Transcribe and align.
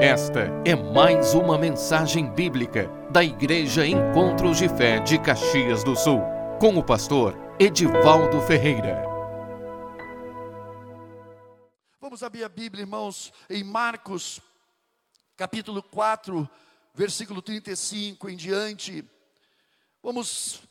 Esta 0.00 0.46
é 0.64 0.74
mais 0.74 1.34
uma 1.34 1.58
mensagem 1.58 2.32
bíblica 2.32 2.88
da 3.10 3.22
Igreja 3.22 3.86
Encontros 3.86 4.56
de 4.56 4.66
Fé 4.66 4.98
de 4.98 5.20
Caxias 5.20 5.84
do 5.84 5.94
Sul, 5.94 6.22
com 6.58 6.78
o 6.78 6.82
pastor 6.82 7.36
Edivaldo 7.58 8.40
Ferreira. 8.40 9.04
Vamos 12.00 12.22
abrir 12.22 12.44
a 12.44 12.48
Bíblia, 12.48 12.80
irmãos, 12.80 13.30
em 13.50 13.62
Marcos, 13.62 14.40
capítulo 15.36 15.82
4, 15.82 16.48
versículo 16.94 17.42
35 17.42 18.30
em 18.30 18.36
diante. 18.38 19.04
Vamos 20.02 20.62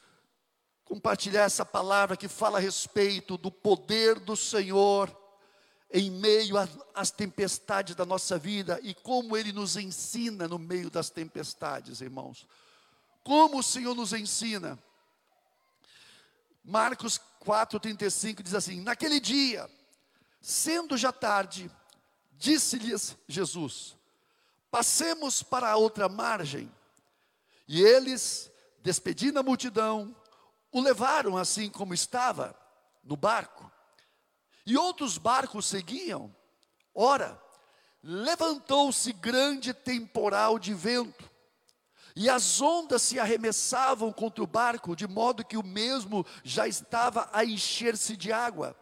compartilhar 0.84 1.44
essa 1.44 1.64
palavra 1.64 2.18
que 2.18 2.28
fala 2.28 2.58
a 2.58 2.62
respeito 2.62 3.38
do 3.38 3.52
poder 3.52 4.20
do 4.20 4.36
Senhor 4.36 5.19
em 5.92 6.12
meio 6.12 6.56
às 6.94 7.10
tempestades 7.10 7.96
da 7.96 8.06
nossa 8.06 8.38
vida 8.38 8.80
e 8.84 8.94
como 8.94 9.36
Ele 9.36 9.52
nos 9.52 9.76
ensina 9.76 10.48
no 10.48 10.60
meio 10.60 10.90
das 10.90 11.10
tempestades, 11.10 12.02
irmãos. 12.02 12.48
Como 13.24 13.60
o 13.60 13.64
Senhor 13.64 13.96
nos 13.96 14.14
ensina. 14.14 14.78
Marcos 16.64 17.20
4,35 17.44 18.44
diz 18.44 18.54
assim: 18.54 18.82
Naquele 18.82 19.20
dia, 19.20 19.70
sendo 20.40 20.96
já 20.96 21.12
tarde, 21.12 21.72
disse-lhes 22.34 23.18
Jesus: 23.28 23.96
Passemos 24.70 25.42
para 25.42 25.72
a 25.72 25.78
outra 25.78 26.08
margem. 26.08 26.72
E 27.68 27.82
eles, 27.84 28.52
despedindo 28.82 29.40
a 29.40 29.44
multidão, 29.44 30.16
o 30.72 30.82
levaram 30.82 31.38
assim 31.38 31.70
como 31.70 31.94
estava, 31.94 32.56
no 33.04 33.16
barco 33.16 33.69
e 34.70 34.78
outros 34.78 35.18
barcos 35.18 35.66
seguiam. 35.66 36.34
Ora, 36.94 37.42
levantou-se 38.04 39.12
grande 39.14 39.74
temporal 39.74 40.60
de 40.60 40.76
vento, 40.76 41.28
e 42.16 42.30
as 42.30 42.62
ondas 42.62 43.02
se 43.02 43.20
arremessavam 43.20 44.14
contra 44.14 44.44
o 44.44 44.48
barco, 44.48 44.96
de 44.96 45.08
modo 45.08 45.44
que 45.44 45.58
o 45.58 45.64
mesmo 45.64 46.26
já 46.44 46.68
estava 46.68 47.30
a 47.34 47.44
encher-se 47.44 48.16
de 48.16 48.32
água. 48.32 48.76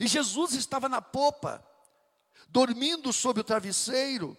E 0.00 0.06
Jesus 0.08 0.54
estava 0.54 0.88
na 0.88 1.00
popa, 1.00 1.64
dormindo 2.48 3.12
sob 3.12 3.40
o 3.40 3.44
travesseiro. 3.44 4.36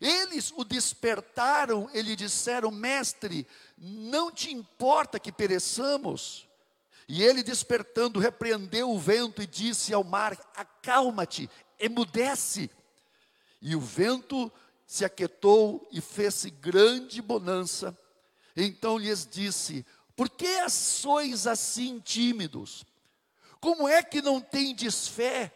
Eles 0.00 0.52
o 0.56 0.62
despertaram 0.62 1.90
e 1.92 2.02
lhe 2.02 2.14
disseram: 2.14 2.70
Mestre, 2.70 3.48
não 3.76 4.30
te 4.30 4.52
importa 4.52 5.18
que 5.18 5.32
pereçamos? 5.32 6.49
E 7.12 7.24
ele, 7.24 7.42
despertando, 7.42 8.20
repreendeu 8.20 8.88
o 8.88 8.96
vento 8.96 9.42
e 9.42 9.46
disse 9.46 9.92
ao 9.92 10.04
mar: 10.04 10.38
Acalma-te, 10.54 11.50
emudece. 11.76 12.70
E 13.60 13.74
o 13.74 13.80
vento 13.80 14.50
se 14.86 15.04
aquietou 15.04 15.88
e 15.90 16.00
fez-se 16.00 16.50
grande 16.50 17.20
bonança. 17.20 17.98
Então 18.56 18.96
lhes 18.96 19.26
disse: 19.26 19.84
Por 20.14 20.30
que 20.30 20.70
sois 20.70 21.48
assim 21.48 21.98
tímidos? 21.98 22.84
Como 23.60 23.88
é 23.88 24.04
que 24.04 24.22
não 24.22 24.40
tendes 24.40 25.08
fé? 25.08 25.52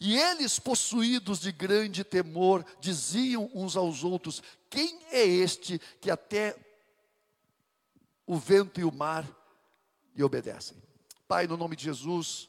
E 0.00 0.18
eles, 0.18 0.58
possuídos 0.58 1.38
de 1.38 1.52
grande 1.52 2.02
temor, 2.02 2.66
diziam 2.80 3.48
uns 3.54 3.76
aos 3.76 4.02
outros: 4.02 4.42
Quem 4.68 5.04
é 5.12 5.24
este 5.24 5.80
que 6.00 6.10
até 6.10 6.56
o 8.26 8.36
vento 8.36 8.80
e 8.80 8.84
o 8.84 8.90
mar 8.90 9.24
e 10.14 10.22
obedecem. 10.22 10.76
Pai, 11.26 11.46
no 11.46 11.56
nome 11.56 11.76
de 11.76 11.84
Jesus, 11.84 12.48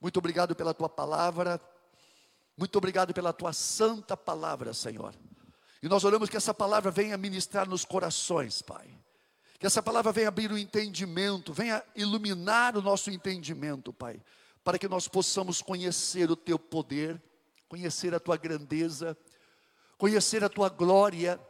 muito 0.00 0.18
obrigado 0.18 0.54
pela 0.54 0.74
tua 0.74 0.88
palavra, 0.88 1.60
muito 2.56 2.76
obrigado 2.76 3.12
pela 3.12 3.32
tua 3.32 3.52
santa 3.52 4.16
palavra, 4.16 4.72
Senhor. 4.72 5.14
E 5.82 5.88
nós 5.88 6.04
oramos 6.04 6.28
que 6.28 6.36
essa 6.36 6.54
palavra 6.54 6.90
venha 6.90 7.16
ministrar 7.16 7.68
nos 7.68 7.84
corações, 7.84 8.62
Pai. 8.62 8.88
Que 9.58 9.66
essa 9.66 9.82
palavra 9.82 10.12
venha 10.12 10.28
abrir 10.28 10.50
o 10.50 10.58
entendimento, 10.58 11.52
venha 11.52 11.82
iluminar 11.94 12.76
o 12.76 12.82
nosso 12.82 13.10
entendimento, 13.10 13.92
Pai, 13.92 14.20
para 14.64 14.78
que 14.78 14.88
nós 14.88 15.06
possamos 15.06 15.62
conhecer 15.62 16.30
o 16.30 16.36
teu 16.36 16.58
poder, 16.58 17.22
conhecer 17.68 18.14
a 18.14 18.20
tua 18.20 18.36
grandeza, 18.36 19.16
conhecer 19.96 20.42
a 20.44 20.48
tua 20.48 20.68
glória, 20.68 21.40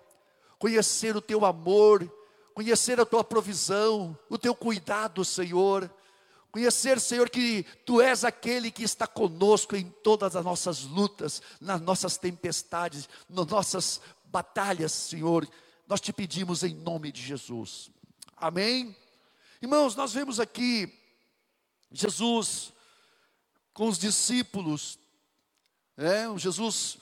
conhecer 0.58 1.16
o 1.16 1.20
teu 1.20 1.44
amor 1.44 2.10
conhecer 2.56 2.98
a 2.98 3.04
tua 3.04 3.22
provisão, 3.22 4.18
o 4.30 4.38
teu 4.38 4.54
cuidado, 4.54 5.22
Senhor. 5.26 5.92
Conhecer, 6.50 6.98
Senhor, 6.98 7.28
que 7.28 7.64
tu 7.84 8.00
és 8.00 8.24
aquele 8.24 8.70
que 8.70 8.82
está 8.82 9.06
conosco 9.06 9.76
em 9.76 9.90
todas 10.02 10.34
as 10.34 10.42
nossas 10.42 10.84
lutas, 10.84 11.42
nas 11.60 11.82
nossas 11.82 12.16
tempestades, 12.16 13.10
nas 13.28 13.46
nossas 13.46 14.00
batalhas, 14.24 14.90
Senhor. 14.90 15.46
Nós 15.86 16.00
te 16.00 16.14
pedimos 16.14 16.62
em 16.62 16.74
nome 16.74 17.12
de 17.12 17.20
Jesus. 17.20 17.90
Amém? 18.34 18.96
Irmãos, 19.60 19.94
nós 19.94 20.14
vemos 20.14 20.40
aqui 20.40 20.90
Jesus 21.92 22.72
com 23.74 23.86
os 23.86 23.98
discípulos, 23.98 24.98
é, 25.94 26.24
Jesus 26.38 26.96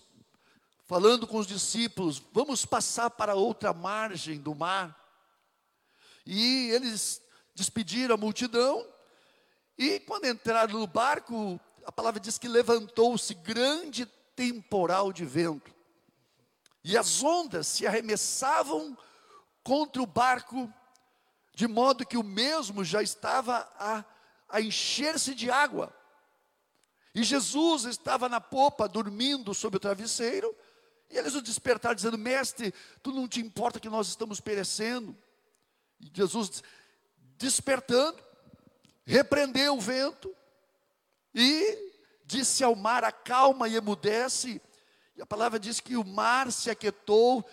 falando 0.84 1.28
com 1.28 1.38
os 1.38 1.46
discípulos, 1.46 2.20
vamos 2.32 2.66
passar 2.66 3.08
para 3.08 3.36
outra 3.36 3.72
margem 3.72 4.40
do 4.40 4.52
mar. 4.52 5.03
E 6.26 6.70
eles 6.70 7.22
despediram 7.54 8.14
a 8.14 8.18
multidão. 8.18 8.86
E 9.76 10.00
quando 10.00 10.26
entraram 10.26 10.78
no 10.78 10.86
barco, 10.86 11.60
a 11.84 11.92
palavra 11.92 12.20
diz 12.20 12.38
que 12.38 12.48
levantou-se 12.48 13.34
grande 13.34 14.06
temporal 14.34 15.12
de 15.12 15.24
vento. 15.24 15.74
E 16.82 16.96
as 16.96 17.22
ondas 17.22 17.66
se 17.66 17.86
arremessavam 17.86 18.96
contra 19.62 20.02
o 20.02 20.06
barco, 20.06 20.72
de 21.54 21.66
modo 21.66 22.06
que 22.06 22.16
o 22.16 22.22
mesmo 22.22 22.84
já 22.84 23.02
estava 23.02 23.68
a, 23.78 24.04
a 24.48 24.60
encher-se 24.60 25.34
de 25.34 25.50
água. 25.50 25.94
E 27.14 27.22
Jesus 27.22 27.84
estava 27.84 28.28
na 28.28 28.40
popa, 28.40 28.88
dormindo 28.88 29.54
sobre 29.54 29.76
o 29.76 29.80
travesseiro, 29.80 30.54
e 31.08 31.16
eles 31.16 31.34
o 31.34 31.40
despertaram, 31.40 31.94
dizendo: 31.94 32.18
Mestre, 32.18 32.74
tu 33.02 33.12
não 33.12 33.28
te 33.28 33.40
importa 33.40 33.78
que 33.78 33.88
nós 33.88 34.08
estamos 34.08 34.40
perecendo? 34.40 35.16
Jesus, 35.98 36.62
despertando, 37.36 38.22
repreendeu 39.04 39.76
o 39.76 39.80
vento 39.80 40.34
e 41.34 41.92
disse 42.24 42.62
ao 42.64 42.74
mar: 42.74 43.04
acalma 43.04 43.68
e 43.68 43.76
emudece. 43.76 44.60
E 45.16 45.22
a 45.22 45.26
palavra 45.26 45.58
diz 45.58 45.80
que 45.80 45.96
o 45.96 46.04
mar 46.04 46.50
se 46.50 46.70
aquietou 46.70 47.44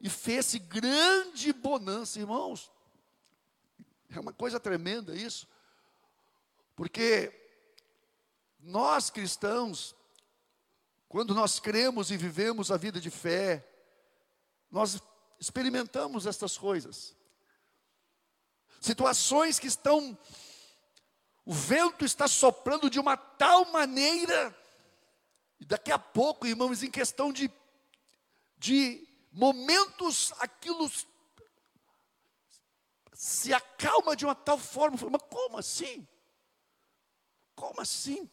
e 0.00 0.08
fez-se 0.08 0.58
grande 0.58 1.52
bonança, 1.52 2.18
irmãos. 2.18 2.70
É 4.10 4.20
uma 4.20 4.32
coisa 4.32 4.60
tremenda 4.60 5.14
isso, 5.14 5.48
porque 6.74 7.32
nós 8.60 9.10
cristãos, 9.10 9.94
quando 11.08 11.34
nós 11.34 11.58
cremos 11.58 12.10
e 12.10 12.16
vivemos 12.16 12.70
a 12.70 12.76
vida 12.76 13.00
de 13.00 13.10
fé, 13.10 13.66
nós 14.70 15.00
experimentamos 15.38 16.26
estas 16.26 16.56
coisas 16.56 17.16
situações 18.86 19.58
que 19.58 19.66
estão, 19.66 20.16
o 21.44 21.52
vento 21.52 22.04
está 22.04 22.28
soprando 22.28 22.88
de 22.88 23.00
uma 23.00 23.16
tal 23.16 23.64
maneira, 23.66 24.56
e 25.58 25.64
daqui 25.64 25.90
a 25.90 25.98
pouco, 25.98 26.46
irmãos, 26.46 26.82
em 26.82 26.90
questão 26.90 27.32
de, 27.32 27.50
de 28.56 29.06
momentos, 29.32 30.32
aquilo 30.38 30.90
se 33.12 33.52
acalma 33.52 34.14
de 34.14 34.24
uma 34.24 34.34
tal 34.34 34.58
forma, 34.58 34.96
mas 35.10 35.22
como 35.28 35.58
assim? 35.58 36.06
Como 37.54 37.80
assim? 37.80 38.30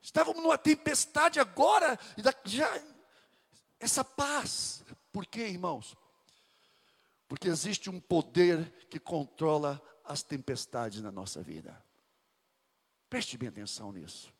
Estávamos 0.00 0.42
numa 0.42 0.56
tempestade 0.56 1.40
agora, 1.40 1.98
e 2.16 2.22
já 2.48 2.82
essa 3.78 4.04
paz. 4.04 4.82
Por 5.12 5.26
quê, 5.26 5.48
irmãos? 5.48 5.96
Porque 7.28 7.48
existe 7.48 7.90
um 7.90 8.00
poder 8.00 8.86
que 8.88 8.98
controla 8.98 9.80
as 10.02 10.22
tempestades 10.22 11.02
na 11.02 11.12
nossa 11.12 11.42
vida. 11.42 11.80
Preste 13.10 13.36
bem 13.36 13.50
atenção 13.50 13.92
nisso. 13.92 14.32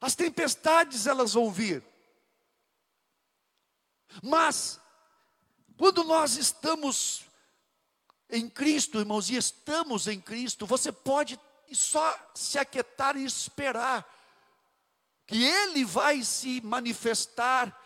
As 0.00 0.14
tempestades 0.14 1.06
elas 1.06 1.34
vão 1.34 1.50
vir. 1.50 1.84
Mas 4.22 4.80
quando 5.76 6.04
nós 6.04 6.36
estamos 6.36 7.24
em 8.30 8.48
Cristo, 8.48 8.98
irmãos, 8.98 9.28
e 9.28 9.36
estamos 9.36 10.06
em 10.06 10.20
Cristo, 10.20 10.66
você 10.66 10.92
pode 10.92 11.38
só 11.72 12.16
se 12.34 12.58
aquietar 12.58 13.16
e 13.16 13.24
esperar 13.24 14.06
que 15.26 15.44
Ele 15.44 15.84
vai 15.84 16.22
se 16.22 16.60
manifestar 16.60 17.76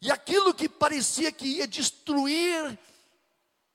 e 0.00 0.10
aquilo 0.10 0.54
que 0.54 0.68
parecia 0.68 1.32
que 1.32 1.46
ia 1.46 1.66
destruir, 1.66 2.78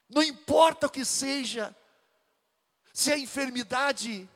não 0.08 0.22
importa 0.22 0.86
o 0.86 0.90
que 0.90 1.04
seja, 1.04 1.74
se 2.92 3.10
é 3.10 3.18
enfermidade, 3.18 4.28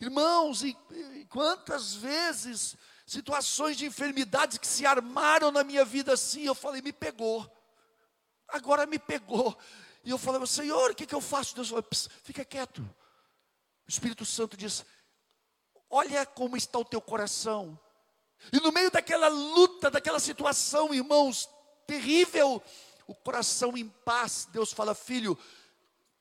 irmãos, 0.00 0.62
e, 0.62 0.76
e 0.90 1.24
quantas 1.26 1.94
vezes 1.94 2.76
situações 3.06 3.76
de 3.76 3.86
enfermidades 3.86 4.58
que 4.58 4.66
se 4.66 4.86
armaram 4.86 5.50
na 5.50 5.62
minha 5.62 5.84
vida 5.84 6.14
assim. 6.14 6.42
Eu 6.42 6.54
falei, 6.54 6.80
me 6.80 6.92
pegou. 6.92 7.50
Agora 8.48 8.86
me 8.86 8.98
pegou. 8.98 9.56
E 10.02 10.10
eu 10.10 10.18
falei, 10.18 10.44
Senhor, 10.46 10.90
o 10.90 10.94
que, 10.94 11.06
que 11.06 11.14
eu 11.14 11.20
faço? 11.20 11.54
Deus 11.54 11.68
falou, 11.68 11.84
fica 12.22 12.44
quieto. 12.44 12.80
O 13.86 13.88
Espírito 13.88 14.24
Santo 14.24 14.56
diz: 14.56 14.84
Olha 15.90 16.24
como 16.24 16.56
está 16.56 16.78
o 16.78 16.84
teu 16.84 17.00
coração. 17.00 17.78
E 18.52 18.60
no 18.60 18.72
meio 18.72 18.90
daquela 18.90 19.28
luta, 19.28 19.90
daquela 19.90 20.20
situação, 20.20 20.92
irmãos, 20.92 21.48
terrível, 21.86 22.62
o 23.06 23.14
coração 23.14 23.76
em 23.76 23.88
paz, 23.88 24.48
Deus 24.52 24.72
fala, 24.72 24.94
filho, 24.94 25.38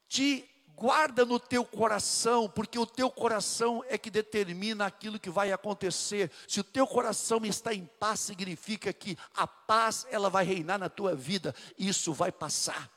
te 0.07 0.49
guarda 0.75 1.25
no 1.25 1.39
teu 1.39 1.63
coração, 1.63 2.49
porque 2.49 2.77
o 2.77 2.85
teu 2.85 3.09
coração 3.09 3.83
é 3.87 3.97
que 3.97 4.09
determina 4.09 4.85
aquilo 4.85 5.19
que 5.19 5.29
vai 5.29 5.51
acontecer. 5.51 6.31
Se 6.47 6.59
o 6.59 6.63
teu 6.63 6.85
coração 6.87 7.45
está 7.45 7.73
em 7.73 7.85
paz, 7.99 8.19
significa 8.21 8.91
que 8.91 9.17
a 9.35 9.47
paz 9.47 10.05
ela 10.09 10.29
vai 10.29 10.43
reinar 10.43 10.79
na 10.79 10.89
tua 10.89 11.15
vida, 11.15 11.55
isso 11.77 12.13
vai 12.13 12.31
passar. 12.31 12.91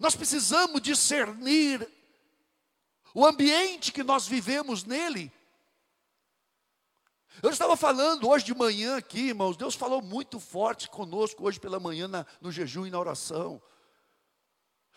Nós 0.00 0.16
precisamos 0.16 0.82
discernir 0.82 1.88
o 3.14 3.24
ambiente 3.24 3.92
que 3.92 4.02
nós 4.02 4.26
vivemos 4.26 4.84
nele. 4.84 5.32
Eu 7.42 7.50
estava 7.50 7.76
falando 7.76 8.28
hoje 8.28 8.44
de 8.44 8.54
manhã 8.54 8.96
aqui, 8.96 9.28
irmãos, 9.28 9.56
Deus 9.56 9.74
falou 9.74 10.00
muito 10.00 10.38
forte 10.38 10.88
conosco 10.88 11.44
hoje 11.44 11.60
pela 11.60 11.80
manhã 11.80 12.08
na, 12.08 12.26
no 12.40 12.52
jejum 12.52 12.86
e 12.86 12.90
na 12.90 12.98
oração. 12.98 13.60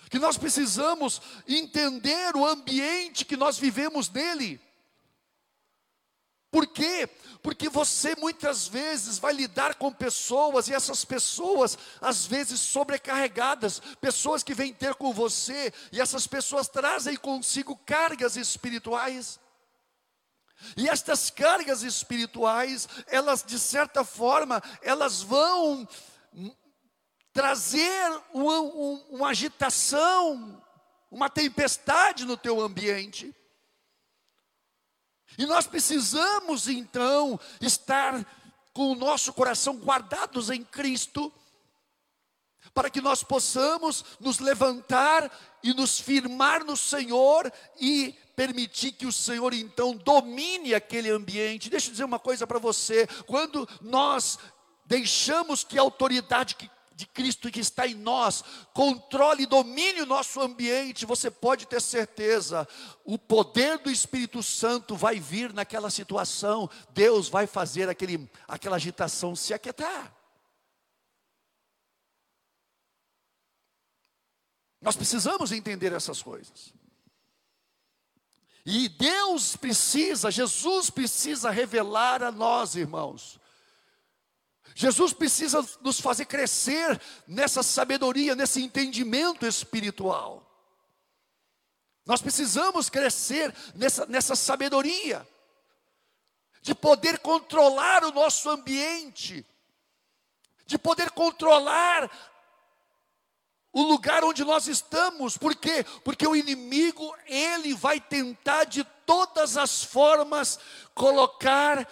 Que 0.09 0.19
nós 0.19 0.37
precisamos 0.37 1.21
entender 1.47 2.35
o 2.35 2.45
ambiente 2.45 3.25
que 3.25 3.35
nós 3.35 3.57
vivemos 3.57 4.09
nele. 4.09 4.61
Por 6.49 6.65
quê? 6.65 7.09
Porque 7.43 7.67
você 7.67 8.15
muitas 8.15 8.67
vezes 8.67 9.19
vai 9.19 9.33
lidar 9.33 9.75
com 9.75 9.91
pessoas 9.91 10.67
e 10.67 10.73
essas 10.73 11.03
pessoas, 11.03 11.77
às 11.99 12.25
vezes 12.25 12.59
sobrecarregadas, 12.59 13.81
pessoas 13.99 14.43
que 14.43 14.53
vêm 14.53 14.73
ter 14.73 14.95
com 14.95 15.11
você, 15.11 15.73
e 15.91 15.99
essas 15.99 16.25
pessoas 16.25 16.69
trazem 16.69 17.17
consigo 17.17 17.75
cargas 17.85 18.37
espirituais. 18.37 19.39
E 20.75 20.89
estas 20.89 21.29
cargas 21.29 21.83
espirituais, 21.83 22.87
elas 23.07 23.43
de 23.43 23.59
certa 23.59 24.03
forma, 24.03 24.61
elas 24.81 25.21
vão 25.21 25.87
trazer 27.31 28.21
uma, 28.33 28.59
uma 29.09 29.29
agitação, 29.29 30.61
uma 31.11 31.29
tempestade 31.29 32.25
no 32.25 32.35
teu 32.35 32.59
ambiente. 32.59 33.33
E 35.37 35.45
nós 35.45 35.67
precisamos 35.67 36.67
então 36.67 37.39
estar 37.61 38.25
com 38.73 38.91
o 38.91 38.95
nosso 38.95 39.31
coração 39.33 39.75
guardados 39.77 40.49
em 40.49 40.63
Cristo, 40.63 41.31
para 42.73 42.89
que 42.89 43.01
nós 43.01 43.23
possamos 43.23 44.03
nos 44.19 44.39
levantar 44.39 45.31
e 45.63 45.73
nos 45.73 45.99
firmar 45.99 46.63
no 46.63 46.75
Senhor 46.75 47.51
e 47.79 48.15
permitir 48.37 48.91
que 48.91 49.07
o 49.07 49.11
Senhor 49.11 49.51
então 49.51 49.97
domine 49.97 50.75
aquele 50.75 51.09
ambiente. 51.09 51.71
Deixa 51.71 51.87
eu 51.87 51.91
dizer 51.91 52.03
uma 52.03 52.19
coisa 52.19 52.45
para 52.45 52.59
você: 52.59 53.07
quando 53.25 53.67
nós 53.81 54.37
deixamos 54.85 55.63
que 55.63 55.77
a 55.77 55.81
autoridade 55.81 56.55
que 56.55 56.69
de 56.93 57.05
Cristo 57.05 57.51
que 57.51 57.59
está 57.59 57.85
em 57.85 57.93
nós, 57.93 58.43
controle 58.73 59.43
e 59.43 59.45
domine 59.45 60.01
o 60.01 60.05
nosso 60.07 60.41
ambiente, 60.41 61.05
você 61.05 61.29
pode 61.29 61.67
ter 61.67 61.79
certeza, 61.79 62.67
o 63.05 63.19
poder 63.19 63.77
do 63.77 63.91
Espírito 63.91 64.41
Santo 64.41 64.95
vai 64.95 65.19
vir 65.19 65.53
naquela 65.53 65.91
situação, 65.91 66.67
Deus 66.89 67.29
vai 67.29 67.45
fazer 67.45 67.87
aquele, 67.87 68.27
aquela 68.47 68.77
agitação 68.77 69.35
se 69.35 69.53
aquietar. 69.53 70.11
Nós 74.81 74.95
precisamos 74.95 75.51
entender 75.51 75.93
essas 75.93 76.19
coisas. 76.23 76.73
E 78.69 78.89
Deus 78.89 79.55
precisa, 79.55 80.29
Jesus 80.29 80.89
precisa 80.89 81.49
revelar 81.49 82.21
a 82.21 82.33
nós, 82.33 82.75
irmãos, 82.75 83.39
Jesus 84.75 85.13
precisa 85.13 85.65
nos 85.79 86.01
fazer 86.01 86.25
crescer 86.25 87.01
nessa 87.25 87.63
sabedoria, 87.63 88.35
nesse 88.35 88.61
entendimento 88.61 89.45
espiritual. 89.45 90.45
Nós 92.05 92.21
precisamos 92.21 92.89
crescer 92.89 93.55
nessa, 93.73 94.05
nessa 94.05 94.35
sabedoria, 94.35 95.25
de 96.61 96.75
poder 96.75 97.19
controlar 97.19 98.03
o 98.03 98.11
nosso 98.11 98.49
ambiente, 98.49 99.45
de 100.65 100.77
poder 100.77 101.11
controlar 101.11 102.11
o 103.77 103.83
lugar 103.83 104.23
onde 104.23 104.43
nós 104.43 104.65
estamos, 104.65 105.37
por 105.37 105.53
quê? 105.53 105.85
Porque 106.03 106.25
o 106.25 106.35
inimigo, 106.35 107.15
ele 107.27 107.75
vai 107.75 108.01
tentar 108.01 108.63
de 108.63 108.83
todas 109.05 109.55
as 109.55 109.83
formas 109.83 110.57
colocar 110.95 111.87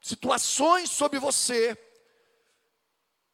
situações 0.00 0.90
sobre 0.90 1.20
você, 1.20 1.78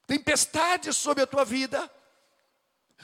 tempestades 0.06 0.98
sobre 0.98 1.22
a 1.22 1.26
tua 1.26 1.46
vida, 1.46 1.90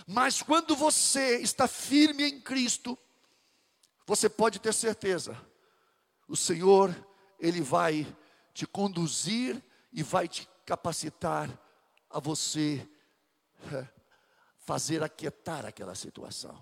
mas 0.06 0.43
quando 0.43 0.76
você 0.76 1.40
está 1.40 1.66
firme 1.66 2.22
em 2.25 2.38
Cristo, 2.38 2.99
você 4.06 4.28
pode 4.28 4.58
ter 4.58 4.75
certeza, 4.75 5.34
o 6.28 6.37
Senhor, 6.37 6.94
Ele 7.40 7.62
vai 7.62 8.06
te 8.52 8.66
conduzir 8.66 9.64
e 9.90 10.02
vai 10.02 10.28
te 10.28 10.46
capacitar 10.66 11.49
a 12.10 12.20
você 12.20 12.87
fazer 14.62 15.03
aquietar 15.03 15.67
aquela 15.67 15.94
situação. 15.94 16.59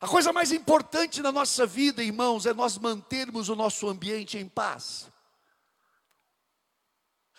A 0.00 0.08
coisa 0.08 0.32
mais 0.32 0.50
importante 0.50 1.22
na 1.22 1.30
nossa 1.30 1.64
vida, 1.64 2.02
irmãos, 2.02 2.44
é 2.44 2.52
nós 2.52 2.76
mantermos 2.76 3.48
o 3.48 3.54
nosso 3.54 3.88
ambiente 3.88 4.36
em 4.36 4.48
paz. 4.48 5.08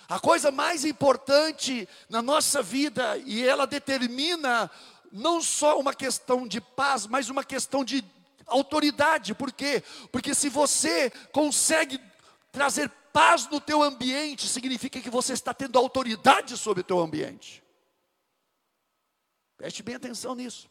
A 0.07 0.19
coisa 0.19 0.51
mais 0.51 0.85
importante 0.85 1.87
na 2.09 2.21
nossa 2.21 2.61
vida, 2.61 3.17
e 3.17 3.45
ela 3.45 3.65
determina 3.65 4.69
não 5.11 5.41
só 5.41 5.79
uma 5.79 5.93
questão 5.93 6.47
de 6.47 6.59
paz, 6.59 7.05
mas 7.05 7.29
uma 7.29 7.43
questão 7.43 7.83
de 7.83 8.03
autoridade. 8.47 9.33
Por 9.33 9.51
quê? 9.51 9.83
Porque 10.11 10.33
se 10.33 10.49
você 10.49 11.09
consegue 11.31 11.99
trazer 12.51 12.89
paz 13.11 13.47
no 13.49 13.61
teu 13.61 13.81
ambiente, 13.81 14.47
significa 14.47 14.99
que 14.99 15.09
você 15.09 15.33
está 15.33 15.53
tendo 15.53 15.77
autoridade 15.77 16.57
sobre 16.57 16.81
o 16.81 16.83
teu 16.83 16.99
ambiente. 16.99 17.62
Preste 19.63 19.81
bem 19.81 19.95
atenção 19.95 20.35
nisso. 20.35 20.69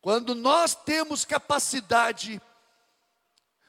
Quando 0.00 0.34
nós 0.34 0.74
temos 0.74 1.24
capacidade 1.24 2.42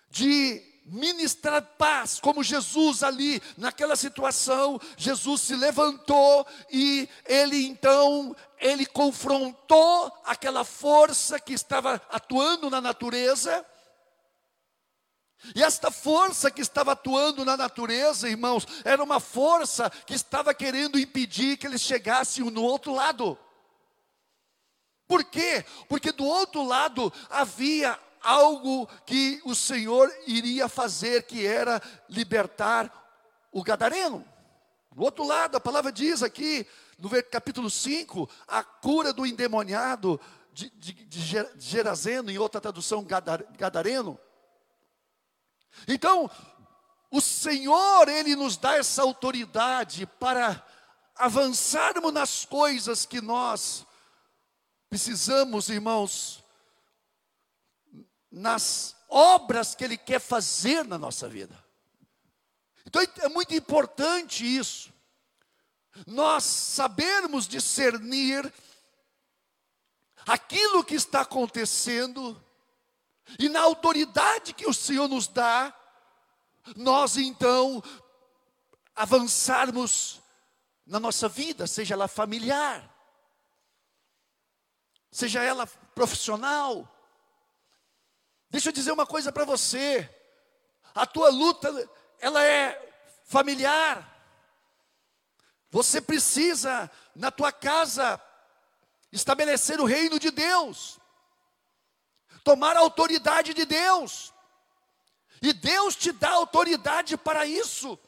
de 0.10 0.60
ministrar 0.84 1.62
paz, 1.78 2.20
como 2.20 2.44
Jesus 2.44 3.04
ali, 3.04 3.40
naquela 3.56 3.96
situação, 3.96 4.82
Jesus 4.98 5.42
se 5.42 5.56
levantou 5.56 6.44
e 6.72 7.08
ele 7.28 7.68
então, 7.68 8.36
ele 8.58 8.88
confrontou 8.88 10.12
aquela 10.26 10.64
força 10.64 11.40
que 11.40 11.54
estava 11.54 12.02
atuando 12.10 12.68
na 12.68 12.82
natureza. 12.82 13.64
E 15.56 15.62
esta 15.62 15.92
força 15.92 16.50
que 16.50 16.62
estava 16.62 16.94
atuando 16.94 17.44
na 17.44 17.58
natureza, 17.58 18.30
irmãos, 18.30 18.66
era 18.86 19.04
uma 19.04 19.20
força 19.20 19.90
que 19.90 20.14
estava 20.14 20.54
querendo 20.54 20.98
impedir 20.98 21.58
que 21.58 21.68
eles 21.68 21.82
chegassem 21.82 22.44
no 22.50 22.64
outro 22.64 22.94
lado. 22.94 23.38
Por 25.08 25.24
quê? 25.26 25.66
Porque 25.90 26.12
do 26.12 26.26
outro 26.26 26.64
lado 26.66 27.12
havia 27.30 28.00
algo 28.22 28.88
que 29.06 29.42
o 29.44 29.54
Senhor 29.54 30.12
iria 30.26 30.70
fazer, 30.70 31.24
que 31.24 31.46
era 31.46 31.82
libertar 32.10 32.92
o 33.52 33.62
gadareno. 33.62 34.26
Do 34.96 35.04
outro 35.04 35.26
lado, 35.26 35.58
a 35.58 35.60
palavra 35.60 35.92
diz 35.92 36.24
aqui, 36.24 36.66
no 36.98 37.10
capítulo 37.24 37.70
5, 37.70 38.30
a 38.48 38.64
cura 38.64 39.12
do 39.12 39.26
endemoniado 39.26 40.20
de, 40.54 40.70
de, 40.70 40.94
de 40.94 41.44
Gerazeno, 41.58 42.32
em 42.32 42.38
outra 42.38 42.62
tradução, 42.62 43.06
gadareno. 43.58 44.18
Então, 45.88 46.30
o 47.12 47.22
Senhor, 47.22 48.08
Ele 48.08 48.36
nos 48.36 48.58
dá 48.58 48.76
essa 48.76 49.02
autoridade 49.02 50.06
para 50.06 50.66
avançarmos 51.16 52.14
nas 52.14 52.46
coisas 52.46 53.06
que 53.06 53.22
nós 53.22 53.86
Precisamos, 54.94 55.70
irmãos, 55.70 56.44
nas 58.32 58.96
obras 59.10 59.74
que 59.74 59.84
Ele 59.84 59.98
quer 59.98 60.22
fazer 60.22 60.86
na 60.86 61.00
nossa 61.00 61.28
vida. 61.28 61.66
Então 62.86 63.02
é 63.02 63.28
muito 63.28 63.56
importante 63.56 64.46
isso, 64.46 64.94
nós 66.06 66.44
sabermos 66.44 67.48
discernir 67.48 68.54
aquilo 70.28 70.84
que 70.84 70.94
está 70.94 71.22
acontecendo 71.22 72.40
E 73.40 73.50
na 73.50 73.62
autoridade 73.62 74.54
que 74.54 74.68
o 74.68 74.74
Senhor 74.74 75.08
nos 75.08 75.28
dá, 75.28 75.74
nós 76.76 77.18
então 77.18 77.84
avançarmos 78.96 80.22
na 80.86 81.00
nossa 81.00 81.28
vida, 81.28 81.66
seja 81.66 81.94
ela 81.94 82.08
familiar, 82.08 82.90
seja 85.12 85.42
ela 85.42 85.66
profissional. 85.66 86.90
Deixa 88.50 88.70
eu 88.70 88.74
dizer 88.74 88.92
uma 88.92 89.06
coisa 89.06 89.32
para 89.32 89.46
você. 89.46 90.10
A 90.94 91.06
tua 91.06 91.30
luta, 91.30 91.90
ela 92.20 92.44
é 92.44 92.80
familiar. 93.26 94.10
Você 95.72 96.00
precisa, 96.00 96.92
na 97.16 97.32
tua 97.32 97.52
casa, 97.52 98.22
estabelecer 99.12 99.80
o 99.82 99.86
reino 99.86 100.20
de 100.20 100.30
Deus, 100.30 101.00
tomar 102.44 102.76
a 102.76 102.80
autoridade 102.80 103.54
de 103.54 103.66
Deus, 103.66 104.34
e 105.42 105.52
Deus 105.54 105.96
te 105.96 106.12
dá 106.12 106.32
autoridade 106.32 107.18
para 107.18 107.46
isso. 107.46 108.00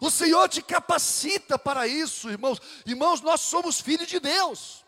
O 0.00 0.10
Senhor 0.10 0.48
te 0.48 0.60
capacita 0.60 1.58
para 1.58 1.86
isso, 1.86 2.28
irmãos. 2.28 2.60
Irmãos, 2.84 3.22
nós 3.22 3.40
somos 3.40 3.80
filhos 3.80 4.08
de 4.08 4.20
Deus. 4.20 4.84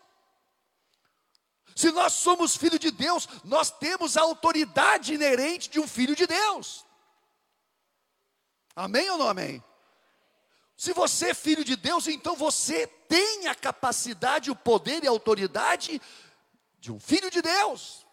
Se 1.75 1.91
nós 1.91 2.13
somos 2.13 2.55
filhos 2.55 2.79
de 2.79 2.91
Deus, 2.91 3.27
nós 3.43 3.71
temos 3.71 4.17
a 4.17 4.21
autoridade 4.21 5.13
inerente 5.13 5.69
de 5.69 5.79
um 5.79 5.87
filho 5.87 6.15
de 6.15 6.27
Deus. 6.27 6.85
Amém 8.75 9.09
ou 9.09 9.17
não 9.17 9.29
amém? 9.29 9.63
Se 10.77 10.93
você 10.93 11.31
é 11.31 11.33
filho 11.33 11.63
de 11.63 11.75
Deus, 11.75 12.07
então 12.07 12.35
você 12.35 12.85
tem 12.85 13.47
a 13.47 13.55
capacidade, 13.55 14.51
o 14.51 14.55
poder 14.55 15.03
e 15.03 15.07
a 15.07 15.11
autoridade 15.11 16.01
de 16.79 16.91
um 16.91 16.99
filho 16.99 17.29
de 17.29 17.41
Deus. 17.41 18.05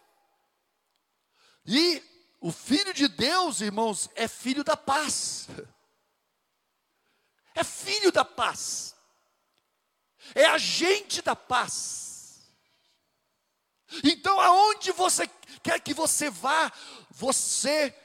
E 1.65 2.01
o 2.39 2.51
filho 2.51 2.93
de 2.93 3.07
Deus, 3.07 3.61
irmãos, 3.61 4.09
é 4.15 4.27
filho 4.27 4.63
da 4.63 4.77
paz. 4.77 5.47
É 7.55 7.63
filho 7.63 8.11
da 8.11 8.23
paz. 8.23 8.95
É 10.35 10.45
agente 10.45 11.21
da 11.21 11.35
paz. 11.35 12.53
Então, 14.03 14.39
aonde 14.39 14.91
você 14.91 15.27
quer 15.63 15.79
que 15.79 15.93
você 15.93 16.29
vá, 16.29 16.71
você 17.09 17.95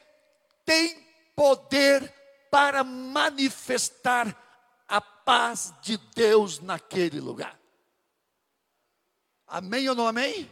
tem 0.65 1.07
poder 1.35 2.13
para 2.51 2.85
manifestar 2.85 4.37
a 4.89 5.01
paz 5.01 5.73
de 5.83 5.97
Deus 6.15 6.61
naquele 6.61 7.21
lugar. 7.21 7.62
Amém 9.53 9.87
ou 9.87 9.95
não 9.95 10.09
amém? 10.09 10.49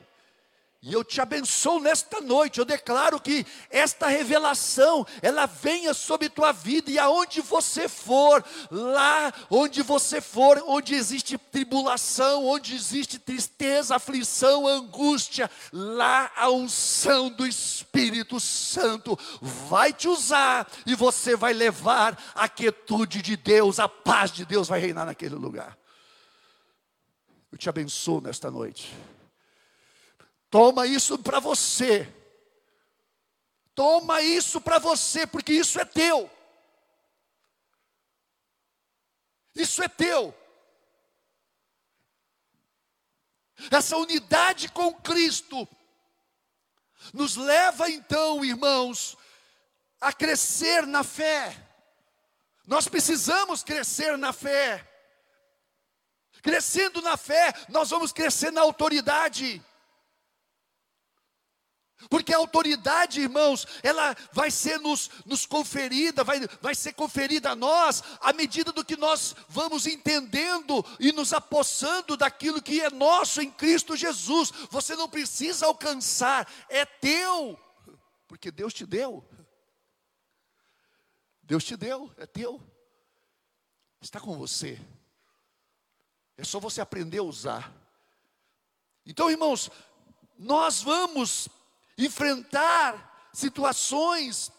E 0.82 0.92
eu 0.92 1.02
te 1.02 1.22
abençoo 1.22 1.80
nesta 1.80 2.20
noite. 2.20 2.58
Eu 2.58 2.66
declaro 2.66 3.18
que 3.18 3.46
esta 3.70 4.08
revelação, 4.08 5.06
ela 5.22 5.46
venha 5.46 5.94
sobre 5.94 6.28
tua 6.28 6.52
vida 6.52 6.90
e 6.90 6.98
aonde 6.98 7.40
você 7.40 7.88
for, 7.88 8.44
lá 8.70 9.32
onde 9.50 9.80
você 9.80 10.20
for, 10.20 10.62
onde 10.66 10.94
existe 10.94 11.38
tribulação, 11.38 12.46
onde 12.46 12.74
existe 12.74 13.18
tristeza, 13.18 13.96
aflição, 13.96 14.66
angústia, 14.66 15.50
lá 15.72 16.30
a 16.36 16.50
unção 16.50 17.30
do 17.30 17.46
Espírito 17.46 18.38
Santo 18.38 19.18
vai 19.40 19.94
te 19.94 20.08
usar 20.08 20.66
e 20.84 20.94
você 20.94 21.36
vai 21.36 21.54
levar 21.54 22.18
a 22.34 22.46
quietude 22.48 23.22
de 23.22 23.34
Deus, 23.34 23.80
a 23.80 23.88
paz 23.88 24.30
de 24.30 24.44
Deus 24.44 24.68
vai 24.68 24.78
reinar 24.78 25.06
naquele 25.06 25.36
lugar. 25.36 25.79
Eu 27.50 27.58
te 27.58 27.68
abençoo 27.68 28.20
nesta 28.20 28.50
noite. 28.50 28.96
Toma 30.48 30.86
isso 30.86 31.18
para 31.18 31.40
você. 31.40 32.12
Toma 33.74 34.20
isso 34.20 34.60
para 34.60 34.78
você, 34.78 35.26
porque 35.26 35.52
isso 35.52 35.80
é 35.80 35.84
teu. 35.84 36.30
Isso 39.54 39.82
é 39.82 39.88
teu. 39.88 40.34
Essa 43.70 43.96
unidade 43.96 44.70
com 44.70 44.94
Cristo 44.94 45.68
nos 47.12 47.36
leva 47.36 47.90
então, 47.90 48.44
irmãos, 48.44 49.16
a 50.00 50.12
crescer 50.12 50.86
na 50.86 51.02
fé. 51.02 51.56
Nós 52.66 52.88
precisamos 52.88 53.62
crescer 53.62 54.16
na 54.16 54.32
fé. 54.32 54.89
Crescendo 56.42 57.02
na 57.02 57.16
fé, 57.16 57.52
nós 57.68 57.90
vamos 57.90 58.12
crescer 58.12 58.50
na 58.50 58.60
autoridade. 58.60 59.62
Porque 62.08 62.32
a 62.32 62.38
autoridade, 62.38 63.20
irmãos, 63.20 63.66
ela 63.82 64.16
vai 64.32 64.50
ser 64.50 64.78
nos, 64.78 65.10
nos 65.26 65.44
conferida, 65.44 66.24
vai, 66.24 66.40
vai 66.62 66.74
ser 66.74 66.94
conferida 66.94 67.50
a 67.50 67.56
nós, 67.56 68.02
à 68.20 68.32
medida 68.32 68.72
do 68.72 68.84
que 68.84 68.96
nós 68.96 69.34
vamos 69.48 69.86
entendendo 69.86 70.84
e 70.98 71.12
nos 71.12 71.32
apossando 71.34 72.16
daquilo 72.16 72.62
que 72.62 72.80
é 72.80 72.90
nosso 72.90 73.42
em 73.42 73.50
Cristo 73.50 73.96
Jesus. 73.96 74.50
Você 74.70 74.96
não 74.96 75.08
precisa 75.08 75.66
alcançar, 75.66 76.50
é 76.70 76.86
teu, 76.86 77.58
porque 78.26 78.50
Deus 78.50 78.72
te 78.72 78.86
deu. 78.86 79.22
Deus 81.42 81.64
te 81.64 81.76
deu, 81.76 82.10
é 82.16 82.26
teu, 82.26 82.62
está 84.00 84.20
com 84.20 84.38
você, 84.38 84.80
é 86.40 86.44
só 86.44 86.58
você 86.58 86.80
aprender 86.80 87.18
a 87.18 87.22
usar. 87.22 87.70
Então, 89.04 89.30
irmãos, 89.30 89.70
nós 90.38 90.80
vamos 90.80 91.50
enfrentar 91.98 93.28
situações 93.30 94.50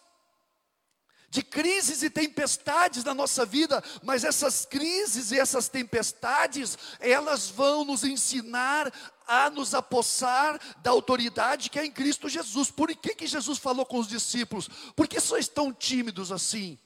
de 1.27 1.41
crises 1.41 2.03
e 2.03 2.09
tempestades 2.09 3.03
na 3.03 3.15
nossa 3.15 3.47
vida, 3.47 3.83
mas 4.03 4.23
essas 4.23 4.63
crises 4.63 5.31
e 5.31 5.39
essas 5.39 5.69
tempestades, 5.69 6.77
elas 6.99 7.49
vão 7.49 7.83
nos 7.83 8.03
ensinar 8.03 8.93
a 9.25 9.49
nos 9.49 9.73
apossar 9.73 10.59
da 10.83 10.91
autoridade 10.91 11.69
que 11.69 11.79
é 11.79 11.85
em 11.85 11.91
Cristo 11.91 12.29
Jesus. 12.29 12.69
Por 12.69 12.95
que, 12.95 13.15
que 13.15 13.25
Jesus 13.25 13.57
falou 13.57 13.87
com 13.87 13.97
os 13.97 14.07
discípulos? 14.07 14.69
Por 14.95 15.07
que 15.07 15.19
sois 15.19 15.47
tão 15.47 15.73
tímidos 15.73 16.31
assim? 16.31 16.77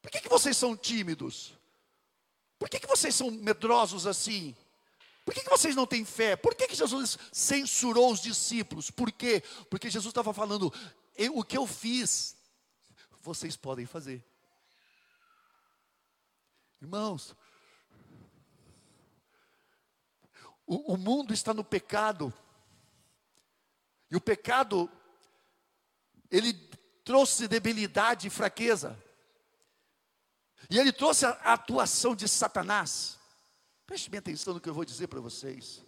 Por 0.00 0.10
que, 0.10 0.22
que 0.22 0.28
vocês 0.28 0.56
são 0.56 0.74
tímidos? 0.74 1.59
Por 2.60 2.68
que, 2.68 2.78
que 2.78 2.86
vocês 2.86 3.14
são 3.14 3.30
medrosos 3.30 4.06
assim? 4.06 4.54
Por 5.24 5.32
que, 5.32 5.40
que 5.40 5.48
vocês 5.48 5.74
não 5.74 5.86
têm 5.86 6.04
fé? 6.04 6.36
Por 6.36 6.54
que, 6.54 6.68
que 6.68 6.74
Jesus 6.74 7.18
censurou 7.32 8.12
os 8.12 8.20
discípulos? 8.20 8.90
Por 8.90 9.10
quê? 9.10 9.42
Porque 9.70 9.88
Jesus 9.88 10.10
estava 10.10 10.34
falando: 10.34 10.70
o 11.32 11.42
que 11.42 11.56
eu 11.56 11.66
fiz, 11.66 12.36
vocês 13.22 13.56
podem 13.56 13.86
fazer. 13.86 14.22
Irmãos, 16.82 17.34
o, 20.66 20.92
o 20.92 20.96
mundo 20.98 21.32
está 21.32 21.54
no 21.54 21.64
pecado, 21.64 22.30
e 24.10 24.16
o 24.16 24.20
pecado, 24.20 24.90
ele 26.30 26.52
trouxe 27.04 27.48
debilidade 27.48 28.26
e 28.26 28.30
fraqueza, 28.30 29.02
e 30.68 30.78
ele 30.78 30.92
trouxe 30.92 31.24
a, 31.24 31.30
atuação 31.44 32.14
de 32.14 32.28
Satanás. 32.28 33.18
Preste 33.86 34.10
bem 34.10 34.18
atenção 34.18 34.54
no 34.54 34.60
que 34.60 34.68
eu 34.68 34.74
vou 34.74 34.84
dizer 34.84 35.06
para 35.06 35.20
vocês. 35.20 35.84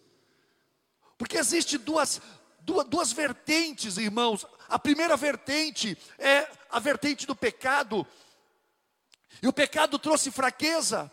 Porque 1.18 1.36
existe 1.36 1.78
duas, 1.78 2.20
duas, 2.60 2.86
duas 2.86 3.12
vertentes, 3.12 3.96
irmãos. 3.96 4.46
A 4.68 4.78
primeira 4.78 5.16
vertente 5.16 5.96
é 6.18 6.50
a 6.70 6.78
vertente 6.78 7.26
do 7.26 7.36
pecado. 7.36 8.06
E 9.42 9.46
o 9.46 9.52
pecado 9.52 9.98
trouxe 9.98 10.30
fraqueza. 10.30 11.10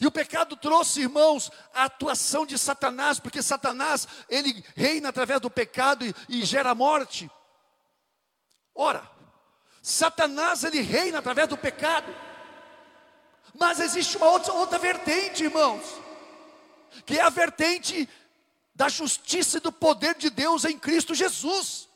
E 0.00 0.06
o 0.06 0.12
pecado 0.12 0.56
trouxe, 0.56 1.00
irmãos, 1.00 1.50
a 1.74 1.84
atuação 1.84 2.46
de 2.46 2.56
Satanás, 2.56 3.18
porque 3.18 3.42
Satanás, 3.42 4.06
ele 4.28 4.64
reina 4.76 5.08
através 5.08 5.40
do 5.40 5.50
pecado 5.50 6.04
e, 6.06 6.14
e 6.28 6.44
gera 6.44 6.74
morte. 6.74 7.28
Ora, 8.74 9.10
Satanás, 9.82 10.62
ele 10.62 10.80
reina 10.80 11.18
através 11.18 11.48
do 11.48 11.56
pecado. 11.56 12.14
Mas 13.58 13.80
existe 13.80 14.16
uma 14.16 14.30
outra, 14.30 14.52
outra 14.52 14.78
vertente, 14.78 15.44
irmãos, 15.44 15.82
que 17.04 17.18
é 17.18 17.22
a 17.22 17.28
vertente 17.28 18.08
da 18.74 18.88
justiça 18.88 19.58
e 19.58 19.60
do 19.60 19.72
poder 19.72 20.14
de 20.14 20.30
Deus 20.30 20.64
em 20.64 20.78
Cristo 20.78 21.14
Jesus. 21.14 21.88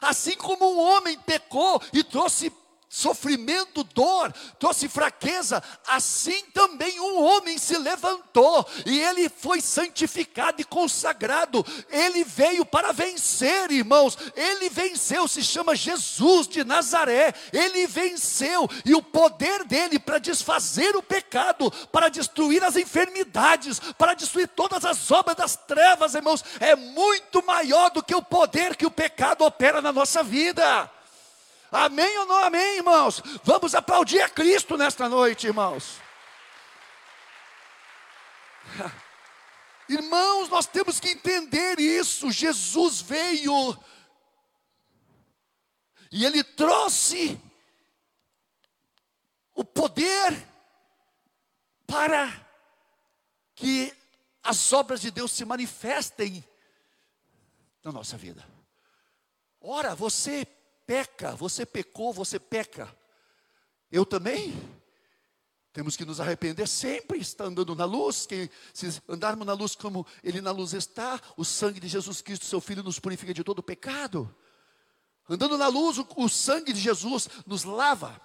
Assim 0.00 0.36
como 0.36 0.72
um 0.72 0.78
homem 0.78 1.18
pecou 1.18 1.82
e 1.92 2.04
trouxe 2.04 2.50
sofrimento, 2.94 3.82
dor, 3.84 4.32
trouxe 4.58 4.88
fraqueza, 4.88 5.62
assim 5.86 6.44
também 6.52 7.00
um 7.00 7.22
homem 7.22 7.56
se 7.56 7.78
leva 7.78 8.02
levantou 8.02 8.66
e 8.84 9.00
ele 9.00 9.28
foi 9.28 9.60
santificado 9.60 10.60
e 10.60 10.64
consagrado. 10.64 11.64
Ele 11.90 12.24
veio 12.24 12.64
para 12.64 12.92
vencer, 12.92 13.70
irmãos. 13.70 14.16
Ele 14.34 14.68
venceu, 14.68 15.28
se 15.28 15.42
chama 15.42 15.76
Jesus 15.76 16.48
de 16.48 16.64
Nazaré. 16.64 17.32
Ele 17.52 17.86
venceu 17.86 18.68
e 18.84 18.94
o 18.94 19.02
poder 19.02 19.64
dele 19.64 19.98
para 19.98 20.18
desfazer 20.18 20.96
o 20.96 21.02
pecado, 21.02 21.70
para 21.92 22.08
destruir 22.08 22.64
as 22.64 22.76
enfermidades, 22.76 23.78
para 23.96 24.14
destruir 24.14 24.48
todas 24.48 24.84
as 24.84 25.10
obras 25.10 25.36
das 25.36 25.56
trevas, 25.56 26.14
irmãos, 26.14 26.44
é 26.58 26.74
muito 26.74 27.44
maior 27.44 27.90
do 27.90 28.02
que 28.02 28.14
o 28.14 28.22
poder 28.22 28.76
que 28.76 28.86
o 28.86 28.90
pecado 28.90 29.44
opera 29.44 29.80
na 29.80 29.92
nossa 29.92 30.22
vida. 30.22 30.90
Amém 31.72 32.18
ou 32.18 32.26
não 32.26 32.36
amém, 32.44 32.76
irmãos? 32.76 33.22
Vamos 33.42 33.74
aplaudir 33.74 34.20
a 34.20 34.28
Cristo 34.28 34.76
nesta 34.76 35.08
noite, 35.08 35.46
irmãos. 35.46 35.98
Irmãos, 39.88 40.48
nós 40.48 40.66
temos 40.66 41.00
que 41.00 41.10
entender 41.10 41.78
isso. 41.80 42.30
Jesus 42.30 43.00
veio 43.00 43.76
e 46.10 46.24
ele 46.24 46.44
trouxe 46.44 47.38
o 49.54 49.64
poder 49.64 50.46
para 51.86 52.30
que 53.54 53.94
as 54.42 54.72
obras 54.72 55.00
de 55.00 55.10
Deus 55.10 55.32
se 55.32 55.44
manifestem 55.44 56.44
na 57.82 57.92
nossa 57.92 58.16
vida. 58.16 58.46
Ora, 59.60 59.94
você 59.94 60.46
peca, 60.86 61.34
você 61.34 61.64
pecou, 61.64 62.12
você 62.12 62.38
peca. 62.38 62.94
Eu 63.90 64.06
também. 64.06 64.54
Temos 65.72 65.96
que 65.96 66.04
nos 66.04 66.20
arrepender 66.20 66.68
sempre, 66.68 67.18
está 67.18 67.44
andando 67.44 67.74
na 67.74 67.84
luz. 67.84 68.28
Se 68.74 69.02
andarmos 69.08 69.46
na 69.46 69.54
luz 69.54 69.74
como 69.74 70.06
Ele 70.22 70.40
na 70.40 70.50
luz 70.50 70.74
está, 70.74 71.20
o 71.36 71.44
sangue 71.44 71.80
de 71.80 71.88
Jesus 71.88 72.20
Cristo, 72.20 72.44
seu 72.44 72.60
Filho, 72.60 72.82
nos 72.82 72.98
purifica 72.98 73.32
de 73.32 73.42
todo 73.42 73.62
pecado. 73.62 74.34
Andando 75.28 75.56
na 75.56 75.68
luz, 75.68 75.98
o, 75.98 76.06
o 76.16 76.28
sangue 76.28 76.72
de 76.72 76.80
Jesus 76.80 77.28
nos 77.46 77.64
lava. 77.64 78.20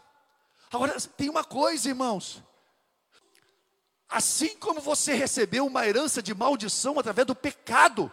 Agora, 0.71 0.99
tem 0.99 1.29
uma 1.29 1.43
coisa, 1.43 1.87
irmãos. 1.87 2.43
Assim 4.09 4.57
como 4.57 4.81
você 4.81 5.13
recebeu 5.13 5.65
uma 5.65 5.85
herança 5.85 6.21
de 6.21 6.33
maldição 6.33 6.99
através 6.99 7.27
do 7.27 7.35
pecado, 7.35 8.11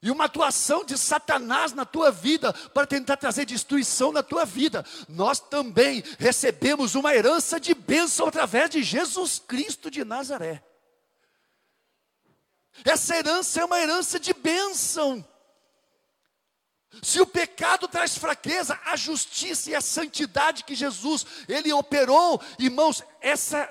e 0.00 0.10
uma 0.10 0.26
atuação 0.26 0.84
de 0.84 0.96
Satanás 0.96 1.72
na 1.72 1.84
tua 1.84 2.10
vida 2.10 2.52
para 2.52 2.86
tentar 2.86 3.16
trazer 3.16 3.44
destruição 3.44 4.12
na 4.12 4.22
tua 4.22 4.44
vida. 4.44 4.84
Nós 5.08 5.40
também 5.40 6.04
recebemos 6.18 6.94
uma 6.94 7.14
herança 7.14 7.58
de 7.58 7.74
bênção 7.74 8.28
através 8.28 8.70
de 8.70 8.82
Jesus 8.82 9.38
Cristo 9.38 9.90
de 9.90 10.04
Nazaré. 10.04 10.62
Essa 12.84 13.16
herança 13.16 13.60
é 13.60 13.64
uma 13.64 13.80
herança 13.80 14.20
de 14.20 14.32
bênção. 14.32 15.26
Se 17.02 17.20
o 17.20 17.26
pecado 17.26 17.86
traz 17.88 18.16
fraqueza, 18.16 18.78
a 18.84 18.96
justiça 18.96 19.70
e 19.70 19.74
a 19.74 19.80
santidade 19.80 20.64
que 20.64 20.74
Jesus 20.74 21.26
ele 21.48 21.72
operou, 21.72 22.40
irmãos, 22.58 23.02
essa 23.20 23.68